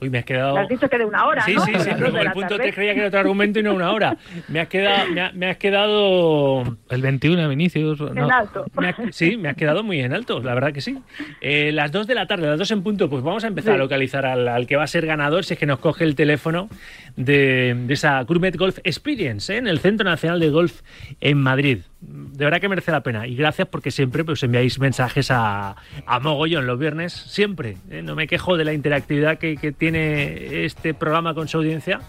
Uy, 0.00 0.10
me 0.10 0.18
has 0.18 0.24
quedado. 0.24 0.54
Me 0.54 0.60
has 0.62 0.68
dicho 0.68 0.88
que 0.88 0.98
de 0.98 1.04
una 1.04 1.26
hora. 1.26 1.42
Sí, 1.42 1.54
¿no? 1.54 1.64
sí, 1.64 1.72
sí, 1.78 1.90
pero 1.98 2.20
el 2.20 2.32
punto 2.32 2.56
te 2.56 2.72
creía 2.72 2.94
que 2.94 3.00
era 3.00 3.08
otro 3.08 3.20
argumento 3.20 3.58
y 3.58 3.62
no 3.62 3.74
una 3.74 3.90
hora. 3.92 4.16
Me 4.48 4.60
has 4.60 4.68
quedado. 4.68 5.06
Me, 5.34 5.50
has 5.50 5.56
quedado. 5.56 6.76
El 6.88 7.02
21 7.02 7.42
de 7.42 7.48
Vinicius. 7.48 8.00
En 8.00 8.18
alto. 8.30 8.64
sí, 9.10 9.36
me 9.36 9.48
has 9.48 9.56
quedado 9.56 9.82
muy 9.82 10.00
en 10.00 10.12
alto, 10.12 10.40
la 10.40 10.54
verdad 10.54 10.72
que 10.72 10.80
sí. 10.80 10.98
Eh, 11.40 11.72
las 11.72 11.90
2 11.90 12.06
de 12.06 12.14
la 12.14 12.26
tarde, 12.26 12.46
las 12.46 12.58
2 12.58 12.70
en 12.70 12.82
punto, 12.82 13.10
pues 13.10 13.22
vamos 13.22 13.44
a 13.44 13.48
empezar 13.48 13.74
a 13.74 13.78
localizar 13.78 14.24
al, 14.24 14.66
que 14.66 14.76
va 14.76 14.84
a 14.84 14.88
ser 14.88 15.06
ganador 15.06 15.44
si 15.44 15.54
es 15.54 15.60
que 15.60 15.66
nos 15.66 15.78
coge 15.78 16.04
el 16.04 16.14
teléfono 16.14 16.68
de, 17.16 17.76
esa 17.88 18.22
Gourmet 18.22 18.56
Golf 18.56 18.78
Experience 18.84 19.52
¿eh? 19.52 19.58
en 19.58 19.66
el 19.66 19.80
Centro 19.80 20.08
Nacional 20.08 20.40
de 20.40 20.50
Golf 20.50 20.82
en 21.20 21.38
Madrid 21.38 21.80
de 22.00 22.44
verdad 22.44 22.60
que 22.60 22.68
merece 22.68 22.92
la 22.92 23.02
pena. 23.02 23.26
Y 23.26 23.34
gracias 23.34 23.66
porque 23.68 23.90
siempre 23.90 24.24
pues 24.24 24.42
enviáis 24.42 24.78
mensajes 24.78 25.30
a, 25.30 25.76
a 26.06 26.20
mogollón 26.20 26.66
los 26.66 26.78
viernes, 26.78 27.12
siempre. 27.12 27.76
¿eh? 27.90 28.02
No 28.02 28.14
me 28.14 28.26
quejo 28.26 28.56
de 28.56 28.64
la 28.64 28.72
interactividad 28.72 29.38
que, 29.38 29.56
tiene 29.76 30.64
este 30.64 30.94
programa 30.94 31.34
con 31.34 31.48
su 31.48 31.58
audiencia, 31.58 32.00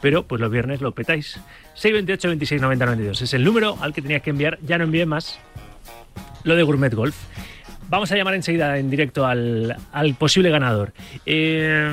pero 0.00 0.24
pues 0.26 0.40
los 0.40 0.50
viernes 0.50 0.80
lo 0.80 0.92
petáis. 0.92 1.40
628 1.74 2.28
26 2.28 2.62
90 2.62 2.86
92 2.86 3.22
es 3.22 3.34
el 3.34 3.44
número 3.44 3.76
al 3.80 3.94
que 3.94 4.02
tenías 4.02 4.22
que 4.22 4.30
enviar. 4.30 4.58
Ya 4.62 4.78
no 4.78 4.84
envié 4.84 5.06
más 5.06 5.38
lo 6.44 6.54
de 6.54 6.62
Gourmet 6.62 6.94
Golf. 6.94 7.16
Vamos 7.88 8.12
a 8.12 8.16
llamar 8.16 8.34
enseguida 8.34 8.76
en 8.78 8.90
directo 8.90 9.24
al, 9.24 9.76
al 9.92 10.14
posible 10.14 10.50
ganador. 10.50 10.92
Eh, 11.24 11.88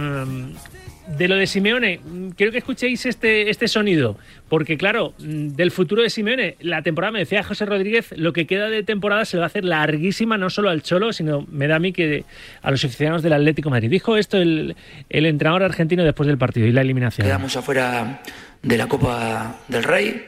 de 1.08 1.28
lo 1.28 1.36
de 1.36 1.48
Simeone, 1.48 2.00
quiero 2.36 2.52
que 2.52 2.58
escuchéis 2.58 3.06
este, 3.06 3.50
este 3.50 3.68
sonido, 3.68 4.18
porque 4.50 4.78
claro, 4.78 5.14
del 5.20 5.72
futuro 5.72 6.02
de 6.02 6.10
Simeone, 6.10 6.58
la 6.60 6.82
temporada, 6.82 7.12
me 7.12 7.20
decía 7.20 7.44
José 7.44 7.66
Rodríguez, 7.66 8.14
lo 8.18 8.34
que 8.34 8.48
queda 8.48 8.70
de 8.70 8.84
temporada 8.84 9.26
se 9.26 9.38
va 9.38 9.44
a 9.44 9.48
hacer 9.48 9.66
larguísima, 9.66 10.38
no 10.38 10.50
solo 10.50 10.70
al 10.70 10.82
Cholo, 10.82 11.14
sino 11.14 11.46
me 11.52 11.68
da 11.68 11.76
a 11.76 11.80
mí 11.80 11.94
que 11.94 12.26
a 12.62 12.72
los 12.72 12.84
aficionados 12.84 13.24
del 13.24 13.34
Atlético 13.34 13.70
Madrid. 13.70 13.90
Dijo 13.90 14.18
esto 14.18 14.38
el, 14.38 14.76
el 15.10 15.26
entrenador 15.26 15.64
argentino 15.64 16.04
después 16.04 16.28
del 16.28 16.38
partido 16.38 16.68
y 16.68 16.72
la 16.72 16.82
eliminación. 16.82 17.26
Quedamos 17.26 17.56
afuera 17.56 18.22
de 18.62 18.78
la 18.78 18.88
Copa 18.88 19.58
del 19.68 19.84
Rey, 19.84 20.26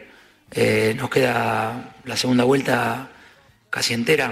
eh, 0.52 0.94
nos 0.98 1.10
queda 1.10 1.96
la 2.06 2.16
segunda 2.16 2.44
vuelta 2.44 3.10
casi 3.70 3.94
entera 3.94 4.32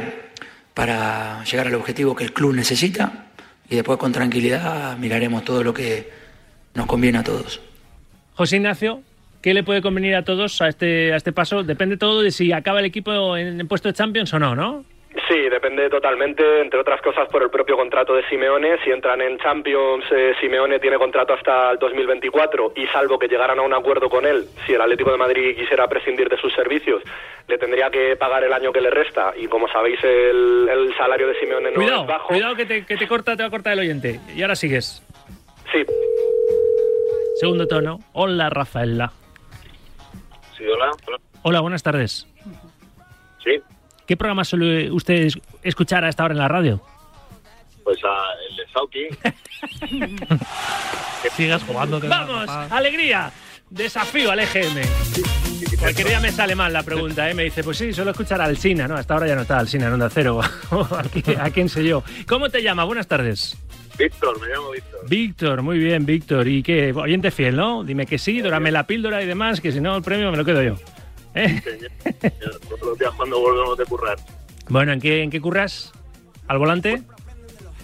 para 0.73 1.43
llegar 1.43 1.67
al 1.67 1.75
objetivo 1.75 2.15
que 2.15 2.23
el 2.23 2.33
club 2.33 2.53
necesita 2.53 3.25
y 3.69 3.75
después 3.75 3.97
con 3.97 4.11
tranquilidad 4.11 4.97
miraremos 4.97 5.43
todo 5.43 5.63
lo 5.63 5.73
que 5.73 6.24
nos 6.75 6.85
conviene 6.85 7.17
a 7.17 7.23
todos. 7.23 7.61
José 8.35 8.57
Ignacio, 8.57 9.01
¿qué 9.41 9.53
le 9.53 9.63
puede 9.63 9.81
convenir 9.81 10.15
a 10.15 10.23
todos 10.23 10.61
a 10.61 10.67
este, 10.67 11.13
a 11.13 11.15
este 11.15 11.31
paso? 11.31 11.63
Depende 11.63 11.97
todo 11.97 12.21
de 12.21 12.31
si 12.31 12.51
acaba 12.51 12.79
el 12.79 12.85
equipo 12.85 13.37
en, 13.37 13.59
el 13.59 13.67
puesto 13.67 13.87
de 13.87 13.93
Champions 13.93 14.33
o 14.33 14.39
no, 14.39 14.55
¿no? 14.55 14.83
Sí, 15.29 15.49
depende 15.49 15.89
totalmente, 15.89 16.61
entre 16.61 16.81
otras 16.81 17.01
cosas, 17.01 17.29
por 17.29 17.41
el 17.41 17.49
propio 17.49 17.77
contrato 17.77 18.13
de 18.13 18.27
Simeone. 18.27 18.77
Si 18.83 18.91
entran 18.91 19.21
en 19.21 19.37
Champions, 19.39 20.03
eh, 20.11 20.33
Simeone 20.41 20.77
tiene 20.79 20.97
contrato 20.97 21.33
hasta 21.33 21.71
el 21.71 21.79
2024 21.79 22.73
y 22.75 22.85
salvo 22.87 23.17
que 23.17 23.29
llegaran 23.29 23.57
a 23.57 23.61
un 23.61 23.73
acuerdo 23.73 24.09
con 24.09 24.25
él, 24.25 24.45
si 24.65 24.73
el 24.73 24.81
Atlético 24.81 25.11
de 25.11 25.17
Madrid 25.17 25.55
quisiera 25.55 25.87
prescindir 25.87 26.27
de 26.27 26.37
sus 26.37 26.53
servicios, 26.53 27.01
le 27.47 27.57
tendría 27.57 27.89
que 27.89 28.17
pagar 28.17 28.43
el 28.43 28.51
año 28.51 28.73
que 28.73 28.81
le 28.81 28.89
resta. 28.89 29.33
Y 29.37 29.47
como 29.47 29.69
sabéis, 29.69 30.03
el, 30.03 30.93
salario 30.97 31.27
de 31.27 31.39
Simeone 31.39 31.71
no 31.71 31.81
es 31.81 32.07
bajo. 32.07 32.27
Cuidado, 32.27 32.55
que 32.55 32.65
te, 32.65 32.85
que 32.85 32.97
te 32.97 33.07
corta, 33.07 33.37
te 33.37 33.43
va 33.43 33.47
a 33.47 33.51
cortar 33.51 33.73
el 33.73 33.79
oyente. 33.79 34.19
Y 34.35 34.41
ahora 34.41 34.55
sigues. 34.55 35.04
Segundo 37.35 37.67
tono. 37.67 37.99
Hola, 38.13 38.49
Rafaela. 38.49 39.11
Sí, 40.57 40.63
hola. 40.65 40.91
Hola, 41.43 41.59
buenas 41.59 41.83
tardes. 41.83 42.27
Sí. 43.43 43.51
¿Qué 44.07 44.15
programa 44.17 44.43
suele 44.43 44.91
usted 44.91 45.29
escuchar 45.61 46.03
a 46.05 46.09
esta 46.09 46.23
hora 46.23 46.33
en 46.33 46.39
la 46.39 46.47
radio? 46.47 46.81
Pues 47.83 47.99
a 48.03 48.23
el 48.49 48.55
de 48.55 48.67
Sauki. 48.71 49.07
que 51.23 51.29
sigas 51.35 51.63
jugando. 51.63 51.99
¡Vamos! 51.99 52.49
¡Alegría! 52.49 53.31
Desafío 53.69 54.31
al 54.31 54.39
EGM. 54.39 54.81
Cualquier 55.79 56.07
día 56.07 56.19
me 56.19 56.31
sale 56.31 56.55
mal 56.55 56.71
la 56.71 56.83
pregunta, 56.83 57.29
¿eh? 57.29 57.33
Me 57.33 57.43
dice, 57.43 57.63
pues 57.63 57.77
sí, 57.77 57.93
solo 57.93 58.11
escuchar 58.11 58.41
al 58.41 58.57
Sina, 58.57 58.87
¿no? 58.87 58.95
Hasta 58.95 59.13
ahora 59.15 59.27
ya 59.27 59.35
no 59.35 59.41
está 59.41 59.59
al 59.59 59.67
Sina 59.67 59.87
en 59.87 59.93
Onda 59.93 60.09
Cero. 60.09 60.39
¿A 61.39 61.49
quién 61.49 61.67
sé 61.69 61.83
yo? 61.83 62.03
¿Cómo 62.27 62.49
te 62.49 62.63
llama? 62.63 62.83
Buenas 62.85 63.07
tardes. 63.07 63.57
Víctor, 63.97 64.41
me 64.41 64.47
llamo 64.47 64.71
Víctor. 64.71 65.09
Víctor, 65.09 65.61
muy 65.61 65.77
bien, 65.77 66.05
Víctor. 66.05 66.47
¿Y 66.47 66.63
qué? 66.63 66.91
Oyente 66.93 67.31
fiel, 67.31 67.55
¿no? 67.55 67.83
Dime 67.83 68.05
que 68.05 68.17
sí, 68.17 68.41
dórame 68.41 68.71
la 68.71 68.85
píldora 68.85 69.23
y 69.23 69.25
demás, 69.25 69.61
que 69.61 69.71
si 69.71 69.79
no, 69.79 69.95
el 69.95 70.03
premio 70.03 70.31
me 70.31 70.37
lo 70.37 70.45
quedo 70.45 70.61
yo. 70.61 70.75
¿Eh? 71.33 71.61
Todos 72.69 72.81
los 72.81 72.99
días 72.99 73.11
cuando 73.15 73.39
volvemos 73.39 73.77
de 73.77 73.85
currar. 73.85 74.17
Bueno, 74.69 74.93
¿en 74.93 74.99
qué, 74.99 75.21
en 75.21 75.29
qué 75.29 75.39
curras? 75.41 75.93
¿Al 76.47 76.57
volante? 76.57 77.03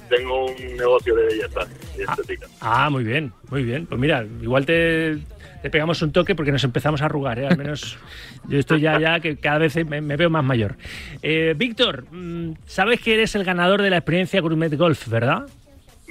Tengo 0.10 0.46
un 0.46 0.78
negocio 0.78 1.16
de 1.16 1.26
belleza 1.26 1.62
y 1.98 2.02
ah, 2.02 2.12
estética. 2.12 2.48
Ah, 2.60 2.90
muy 2.90 3.04
bien, 3.04 3.32
muy 3.50 3.64
bien. 3.64 3.86
Pues 3.86 4.00
mira, 4.00 4.26
igual 4.42 4.66
te, 4.66 5.20
te 5.62 5.70
pegamos 5.70 6.02
un 6.02 6.12
toque 6.12 6.36
porque 6.36 6.52
nos 6.52 6.64
empezamos 6.64 7.02
a 7.02 7.06
arrugar, 7.06 7.40
¿eh? 7.40 7.48
Al 7.48 7.58
menos 7.58 7.98
yo 8.50 8.60
estoy 8.60 8.82
ya, 8.82 9.00
ya 9.00 9.20
que 9.20 9.38
cada 9.38 9.60
vez 9.60 9.76
me, 9.86 10.02
veo 10.02 10.30
más 10.30 10.44
mayor. 10.44 10.76
Eh, 11.22 11.54
Víctor, 11.58 12.06
mm, 12.12 12.54
sabes 12.66 13.00
que 13.00 13.14
eres 13.14 13.36
el 13.36 13.44
ganador 13.44 13.82
de 13.82 13.90
la 13.90 13.98
experiencia 13.98 14.42
Gourmet 14.42 14.76
Golf, 14.76 15.08
¿verdad? 15.08 15.48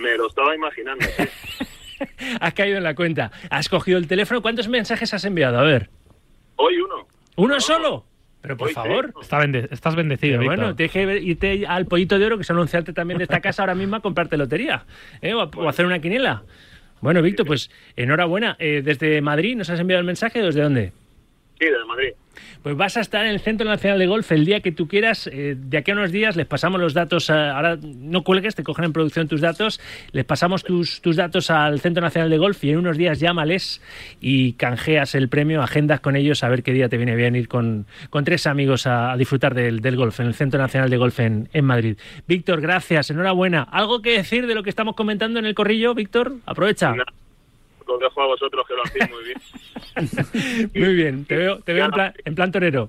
Me 0.01 0.17
lo 0.17 0.29
estaba 0.29 0.55
imaginando. 0.55 1.05
has 2.41 2.55
caído 2.55 2.79
en 2.79 2.83
la 2.83 2.95
cuenta. 2.95 3.31
Has 3.51 3.69
cogido 3.69 3.99
el 3.99 4.07
teléfono. 4.07 4.43
¿Cuántos 4.43 4.69
mensajes 4.69 5.13
has 5.13 5.25
enviado? 5.25 5.59
A 5.59 5.63
ver. 5.63 5.91
Hoy 6.57 6.79
uno. 6.81 7.07
¿Uno 7.37 7.61
solo? 7.61 8.07
Pero 8.41 8.57
por 8.57 8.71
favor. 8.71 9.13
estás 9.71 9.95
bendecido. 9.95 10.43
bueno, 10.43 10.75
tienes 10.75 10.93
que 10.93 11.19
irte 11.19 11.67
al 11.67 11.87
pollito 11.87 12.19
de 12.19 12.25
oro, 12.25 12.37
que 12.37 12.43
es 12.43 12.51
anunciarte 12.51 12.93
también 12.93 13.19
de 13.19 13.25
esta 13.25 13.41
casa 13.43 13.63
ahora 13.63 13.75
mismo 13.75 13.97
a 13.97 14.01
comprarte 14.01 14.37
lotería. 14.37 14.87
¿eh? 15.21 15.35
O, 15.35 15.69
hacer 15.69 15.85
una 15.85 15.99
quiniela. 15.99 16.43
Bueno, 17.03 17.21
Víctor, 17.23 17.47
pues 17.47 17.71
enhorabuena. 17.97 18.57
Eh, 18.59 18.83
¿Desde 18.83 19.21
Madrid 19.21 19.57
nos 19.57 19.69
has 19.71 19.81
enviado 19.81 20.01
el 20.01 20.07
mensaje 20.07 20.43
desde 20.43 20.63
dónde? 20.63 20.93
Sí, 21.61 21.66
del 21.66 21.85
Madrid. 21.85 22.12
Pues 22.62 22.75
vas 22.75 22.96
a 22.96 23.03
estar 23.03 23.27
en 23.27 23.33
el 23.33 23.40
Centro 23.40 23.68
Nacional 23.68 23.99
de 23.99 24.07
Golf 24.07 24.33
el 24.33 24.46
día 24.46 24.61
que 24.61 24.73
tú 24.73 24.88
quieras. 24.88 25.29
Eh, 25.31 25.57
de 25.59 25.77
aquí 25.77 25.90
a 25.90 25.94
unos 25.94 26.11
días 26.11 26.37
les 26.37 26.46
pasamos 26.46 26.81
los 26.81 26.94
datos. 26.94 27.29
ahora 27.29 27.79
no 27.83 28.23
cuelgues, 28.23 28.55
te 28.55 28.62
cogen 28.62 28.87
en 28.87 28.94
producción 28.94 29.29
tus 29.29 29.42
datos. 29.42 29.79
Les 30.12 30.25
pasamos 30.25 30.64
tus, 30.64 31.03
tus 31.03 31.16
datos 31.16 31.51
al 31.51 31.81
Centro 31.81 32.03
Nacional 32.03 32.31
de 32.31 32.38
Golf 32.38 32.64
y 32.64 32.70
en 32.70 32.79
unos 32.79 32.96
días 32.96 33.20
llámales 33.20 33.83
y 34.23 34.55
canjeas 34.55 35.14
el 35.14 35.29
premio, 35.29 35.61
agendas 35.61 36.01
con 36.01 36.16
ellos 36.16 36.42
a 36.44 36.49
ver 36.49 36.62
qué 36.62 36.73
día 36.73 36.88
te 36.88 36.96
viene 36.96 37.14
bien 37.14 37.37
ir 37.37 37.46
con, 37.46 37.85
con 38.09 38.25
tres 38.25 38.46
amigos 38.46 38.87
a, 38.87 39.14
disfrutar 39.18 39.55
del, 39.55 39.81
golf 39.96 40.18
en 40.20 40.29
el 40.29 40.35
Centro 40.35 40.59
Nacional 40.61 40.88
de 40.88 40.96
Golf 40.96 41.20
en, 41.20 41.51
en 41.53 41.64
Madrid. 41.66 41.99
Víctor, 42.27 42.62
gracias, 42.62 43.11
enhorabuena. 43.11 43.64
¿Algo 43.64 44.01
que 44.01 44.12
decir 44.12 44.46
de 44.46 44.55
lo 44.55 44.62
que 44.62 44.70
estamos 44.70 44.96
comentando 44.96 45.38
en 45.38 45.44
el 45.44 45.55
corrillo, 45.55 45.92
Víctor? 45.94 46.37
Aprovecha 46.46 46.94
los 47.90 48.00
dejo 48.00 48.22
a 48.22 48.26
vosotros 48.26 48.66
que 48.66 48.74
lo 48.74 48.83
hacéis 48.85 49.11
muy 49.11 49.24
bien. 49.24 50.70
muy 50.87 50.94
bien, 50.94 51.24
te 51.24 51.37
veo, 51.37 51.59
te 51.61 51.72
veo 51.72 51.85
en, 51.87 51.90
plan, 51.90 52.14
en 52.24 52.35
plan 52.35 52.53
torero. 52.53 52.88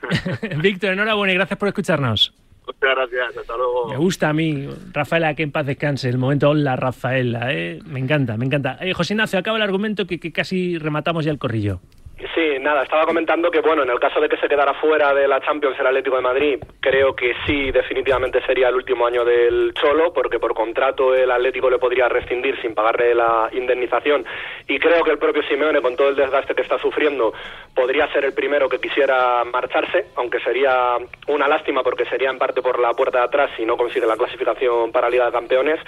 Víctor, 0.62 0.92
enhorabuena 0.92 1.32
y 1.32 1.36
gracias 1.36 1.58
por 1.58 1.68
escucharnos. 1.68 2.34
Muchas 2.66 2.94
gracias, 2.94 3.36
hasta 3.36 3.56
luego. 3.56 3.88
Me 3.88 3.96
gusta 3.96 4.28
a 4.28 4.32
mí, 4.32 4.68
Rafaela, 4.92 5.34
que 5.34 5.42
en 5.42 5.50
paz 5.50 5.66
descanse, 5.66 6.08
el 6.08 6.18
momento 6.18 6.50
hola 6.50 6.76
Rafaela, 6.76 7.52
¿eh? 7.52 7.80
me 7.84 7.98
encanta, 7.98 8.36
me 8.36 8.46
encanta. 8.46 8.78
Eh, 8.80 8.92
José 8.92 9.14
Ignacio, 9.14 9.38
acaba 9.38 9.56
el 9.56 9.62
argumento 9.62 10.06
que, 10.06 10.20
que 10.20 10.32
casi 10.32 10.78
rematamos 10.78 11.24
ya 11.24 11.32
el 11.32 11.38
corrillo. 11.38 11.80
Sí, 12.40 12.58
nada, 12.58 12.84
estaba 12.84 13.04
comentando 13.04 13.50
que, 13.50 13.60
bueno, 13.60 13.82
en 13.82 13.90
el 13.90 14.00
caso 14.00 14.18
de 14.18 14.26
que 14.26 14.38
se 14.38 14.48
quedara 14.48 14.72
fuera 14.72 15.12
de 15.12 15.28
la 15.28 15.42
Champions 15.42 15.78
el 15.78 15.86
Atlético 15.86 16.16
de 16.16 16.22
Madrid, 16.22 16.58
creo 16.80 17.14
que 17.14 17.34
sí, 17.44 17.70
definitivamente 17.70 18.40
sería 18.46 18.68
el 18.68 18.76
último 18.76 19.06
año 19.06 19.26
del 19.26 19.74
Cholo, 19.74 20.10
porque 20.14 20.38
por 20.38 20.54
contrato 20.54 21.14
el 21.14 21.30
Atlético 21.30 21.68
le 21.68 21.76
podría 21.76 22.08
rescindir 22.08 22.58
sin 22.62 22.74
pagarle 22.74 23.14
la 23.14 23.50
indemnización. 23.52 24.24
Y 24.66 24.78
creo 24.78 25.04
que 25.04 25.10
el 25.10 25.18
propio 25.18 25.42
Simeone, 25.42 25.82
con 25.82 25.96
todo 25.96 26.08
el 26.08 26.16
desgaste 26.16 26.54
que 26.54 26.62
está 26.62 26.78
sufriendo, 26.78 27.34
podría 27.74 28.10
ser 28.10 28.24
el 28.24 28.32
primero 28.32 28.70
que 28.70 28.78
quisiera 28.78 29.44
marcharse, 29.44 30.06
aunque 30.16 30.40
sería 30.40 30.96
una 31.28 31.46
lástima 31.46 31.82
porque 31.82 32.06
sería 32.06 32.30
en 32.30 32.38
parte 32.38 32.62
por 32.62 32.78
la 32.78 32.94
puerta 32.94 33.18
de 33.18 33.24
atrás 33.24 33.50
si 33.54 33.66
no 33.66 33.76
consigue 33.76 34.06
la 34.06 34.16
clasificación 34.16 34.92
para 34.92 35.10
Liga 35.10 35.26
de 35.26 35.32
Campeones. 35.32 35.78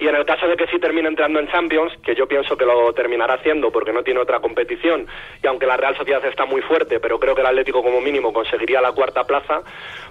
Y 0.00 0.08
en 0.08 0.16
el 0.16 0.24
caso 0.24 0.48
de 0.48 0.56
que 0.56 0.66
sí 0.66 0.80
termine 0.80 1.06
entrando 1.06 1.38
en 1.38 1.46
Champions, 1.46 1.92
que 2.02 2.16
yo 2.16 2.26
pienso 2.26 2.56
que 2.56 2.64
lo 2.64 2.92
terminará 2.94 3.34
haciendo 3.34 3.70
porque 3.70 3.92
no 3.92 4.02
tiene 4.02 4.18
otra 4.18 4.40
competición, 4.40 5.06
y 5.40 5.46
aunque 5.46 5.66
la 5.66 5.76
Real 5.76 5.94
Sociedad 6.00 6.24
está 6.24 6.46
muy 6.46 6.62
fuerte, 6.62 6.98
pero 6.98 7.18
creo 7.18 7.34
que 7.34 7.42
el 7.42 7.46
Atlético 7.46 7.82
como 7.82 8.00
mínimo 8.00 8.32
conseguiría 8.32 8.80
la 8.80 8.92
cuarta 8.92 9.24
plaza, 9.24 9.60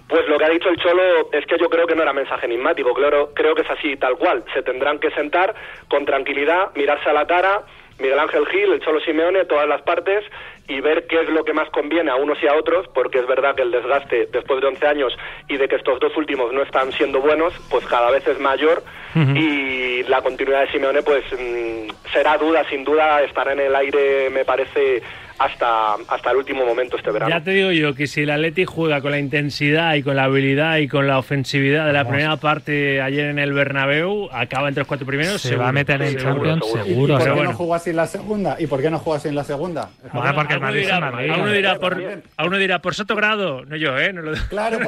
pues 0.08 0.28
lo 0.28 0.38
que 0.38 0.46
ha 0.46 0.50
dicho 0.50 0.70
el 0.70 0.78
Cholo 0.78 1.32
es 1.32 1.46
que 1.48 1.58
yo 1.58 1.68
creo 1.68 1.88
que 1.88 1.96
no 1.96 2.04
era 2.04 2.14
mensaje 2.14 2.46
enigmático, 2.46 2.94
creo, 2.94 3.34
creo 3.34 3.56
que 3.56 3.64
es 3.64 3.70
así 3.72 3.98
tal 3.98 4.16
cual. 4.18 4.44
Se 4.54 4.62
tendrán 4.62 5.00
que 5.00 5.10
sentar 5.12 5.56
con 5.88 6.06
tranquilidad, 6.06 6.70
mirarse 6.76 7.10
a 7.10 7.14
la 7.14 7.26
cara, 7.26 7.64
Miguel 7.98 8.20
Ángel 8.20 8.46
Gil, 8.48 8.72
el 8.72 8.82
Cholo 8.82 9.00
Simeone, 9.02 9.46
todas 9.46 9.68
las 9.68 9.82
partes 9.82 10.24
y 10.68 10.80
ver 10.80 11.08
qué 11.08 11.22
es 11.22 11.30
lo 11.30 11.44
que 11.44 11.54
más 11.54 11.70
conviene 11.72 12.12
a 12.12 12.16
unos 12.16 12.42
y 12.44 12.48
a 12.48 12.56
otros, 12.56 12.88
porque 12.94 13.18
es 13.18 13.28
verdad 13.28 13.56
que 13.56 13.64
el 13.64 13.72
desgaste 13.72 14.28
después 14.32 14.62
de 14.62 14.68
11 14.68 14.88
años 14.88 15.18
y 15.48 15.58
de 15.58 15.68
que 15.68 15.76
estos 15.76 16.00
dos 16.00 16.16
últimos 16.16 16.54
no 16.54 16.62
están 16.62 16.92
siendo 16.92 17.20
buenos, 17.20 17.54
pues 17.72 17.86
cada 17.88 18.12
vez 18.12 18.26
es 18.28 18.40
mayor 18.40 18.84
y 19.16 20.04
la 20.04 20.22
continuidad 20.22 20.62
de 20.62 20.72
Simeone 20.72 21.02
pues 21.02 21.24
mm, 21.34 21.90
será 22.14 22.38
duda, 22.38 22.64
sin 22.70 22.84
duda 22.84 23.24
estará 23.24 23.54
en 23.54 23.62
el 23.62 23.76
aire, 23.76 24.30
me 24.30 24.46
parece 24.46 25.02
hasta, 25.40 25.94
hasta 26.08 26.32
el 26.32 26.38
último 26.38 26.66
momento 26.66 26.98
este 26.98 27.12
verano. 27.12 27.30
Ya 27.30 27.42
te 27.42 27.52
digo 27.52 27.72
yo 27.72 27.96
que 27.96 28.08
si 28.08 28.22
el 28.22 28.30
Atleti 28.30 28.66
juega 28.66 29.02
con 29.02 29.12
la 29.12 29.20
intensidad 29.20 29.96
y 29.96 30.04
con 30.04 30.16
la 30.16 30.26
habilidad 30.26 30.78
y 30.78 30.88
con 30.88 31.08
la 31.08 31.18
ofensividad 31.18 31.88
de 31.88 31.94
la 31.94 32.08
primera 32.08 32.36
parte 32.38 33.02
ayer 33.02 33.30
en 33.30 33.40
el 33.40 33.54
Bernabéu, 33.54 34.30
acaba 34.32 34.68
entre 34.68 34.82
los 34.82 34.88
cuatro 34.88 35.08
primeros. 35.08 35.42
Se 35.42 35.56
va 35.56 35.70
a 35.70 35.72
meter 35.72 36.02
en 36.02 36.18
Champions 36.18 36.66
seguro. 36.66 37.16
¿Y 37.16 37.26
por 37.26 37.36
qué 37.36 37.44
no 37.44 37.54
jugó 37.54 37.76
así 37.76 37.90
en 37.90 37.96
la 37.96 38.08
segunda? 38.08 38.58
¿Y 38.60 38.68
por 38.68 38.82
qué 38.82 38.90
no 38.90 39.00
jugó 39.00 39.16
así 39.16 39.30
en 39.30 39.36
la 39.36 39.44
segunda? 39.44 39.90
Bueno, 40.12 40.36
porque 40.36 40.54
el 40.54 40.60
Madrid 40.60 40.82
dirá, 40.82 41.00
Madrid. 41.00 41.30
A 41.32 41.38
uno 41.38 41.52
dirá 41.52 41.80
por, 41.80 42.22
a 42.36 42.46
uno 42.46 42.58
dirá 42.58 42.80
por 42.80 42.96
Soto 42.96 43.16
Grado, 43.16 43.64
no 43.66 43.76
yo, 43.78 43.98
¿eh? 43.98 44.12
No 44.12 44.22
lo... 44.22 44.34
Claro, 44.50 44.80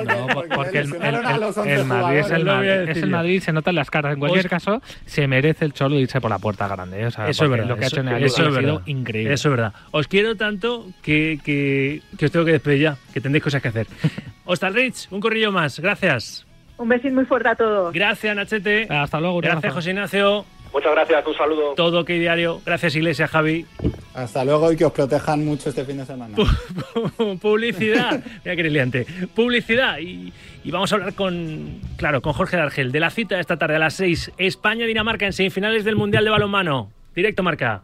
porque, 0.54 0.80
el, 0.80 0.88
Madrid 0.88 2.20
es 2.20 2.32
el 2.32 2.46
Madrid, 2.46 2.90
es 2.90 2.98
el 2.98 3.10
Madrid, 3.10 3.42
se 3.42 3.54
notan 3.54 3.76
las 3.76 3.90
caras. 3.90 4.14
En 4.14 4.20
cualquier 4.20 4.50
caso, 4.50 4.82
se 5.06 5.28
merece 5.28 5.66
el 5.66 5.74
Cholo 5.74 5.98
irse 5.98 6.20
por 6.20 6.30
la 6.30 6.40
puerta 6.40 6.68
grande. 6.68 7.02
¿eh? 7.02 7.06
O 7.06 7.12
sea, 7.12 7.30
eso 7.30 7.46
es 7.46 7.50
verdad. 7.50 7.68
Lo 7.68 7.78
que 7.78 7.86
eso, 7.86 7.98
ha 7.98 8.00
hecho 8.02 8.10
en 8.10 8.16
el 8.16 8.24
eso 8.24 8.48
ha 8.48 8.60
sido 8.60 8.82
increíble. 8.86 9.34
Eso 9.34 9.50
es 9.50 9.52
verdad. 9.52 9.74
Os 9.92 10.08
quiero 10.08 10.36
tanto 10.42 10.88
que, 11.04 11.38
que, 11.46 12.02
os 12.26 12.32
tengo 12.32 12.44
que 12.44 12.54
despedir 12.54 12.82
ya, 12.82 12.98
que 13.14 13.22
tendréis 13.22 13.44
cosas 13.44 13.62
que 13.62 13.68
hacer. 13.68 13.86
Rich, 14.74 15.08
un 15.12 15.20
corrillo 15.20 15.52
más. 15.52 15.80
Gracias. 15.80 16.48
Un 16.78 16.90
besín 16.90 17.14
muy 17.14 17.26
fuerte 17.26 17.50
a 17.50 17.56
todos. 17.56 17.94
Gracias, 17.94 18.36
Nachete. 18.36 18.88
Hasta 18.90 19.20
luego. 19.20 19.40
Gracias, 19.40 19.72
José 19.72 19.92
Ignacio. 19.92 20.44
Muchas 20.74 20.92
gracias, 20.94 21.28
un 21.28 21.36
saludo. 21.36 21.74
Todo 21.76 22.04
que 22.04 22.18
diario. 22.18 22.60
Gracias, 22.66 22.96
Iglesia, 22.96 23.28
Javi. 23.28 23.68
Hasta 24.16 24.44
luego 24.44 24.72
y 24.72 24.78
que 24.78 24.86
os 24.86 24.92
protejan 24.92 25.46
mucho 25.46 25.70
este 25.70 25.86
fin 25.86 25.98
de 25.98 26.06
semana. 26.06 26.36
Publicidad. 27.42 28.24
Mira 28.44 28.56
qué 28.56 28.64
liante. 28.64 29.06
Publicidad. 29.36 30.00
Y, 30.00 30.34
y, 30.64 30.72
vamos 30.72 30.92
a 30.92 30.96
hablar 30.96 31.14
con, 31.14 31.82
claro, 31.98 32.24
con 32.24 32.34
Jorge 32.34 32.58
Dargel 32.58 32.92
de 32.92 33.00
la 33.00 33.12
cita 33.12 33.36
de 33.36 33.42
esta 33.42 33.58
tarde 33.58 33.76
a 33.76 33.80
las 33.80 33.94
6. 33.94 34.32
España-Dinamarca 34.40 35.28
en 35.28 35.34
semifinales 35.34 35.84
del 35.84 35.98
Mundial 35.98 36.24
de 36.24 36.32
Balonmano. 36.32 36.90
Directo 37.14 37.44
marca. 37.44 37.84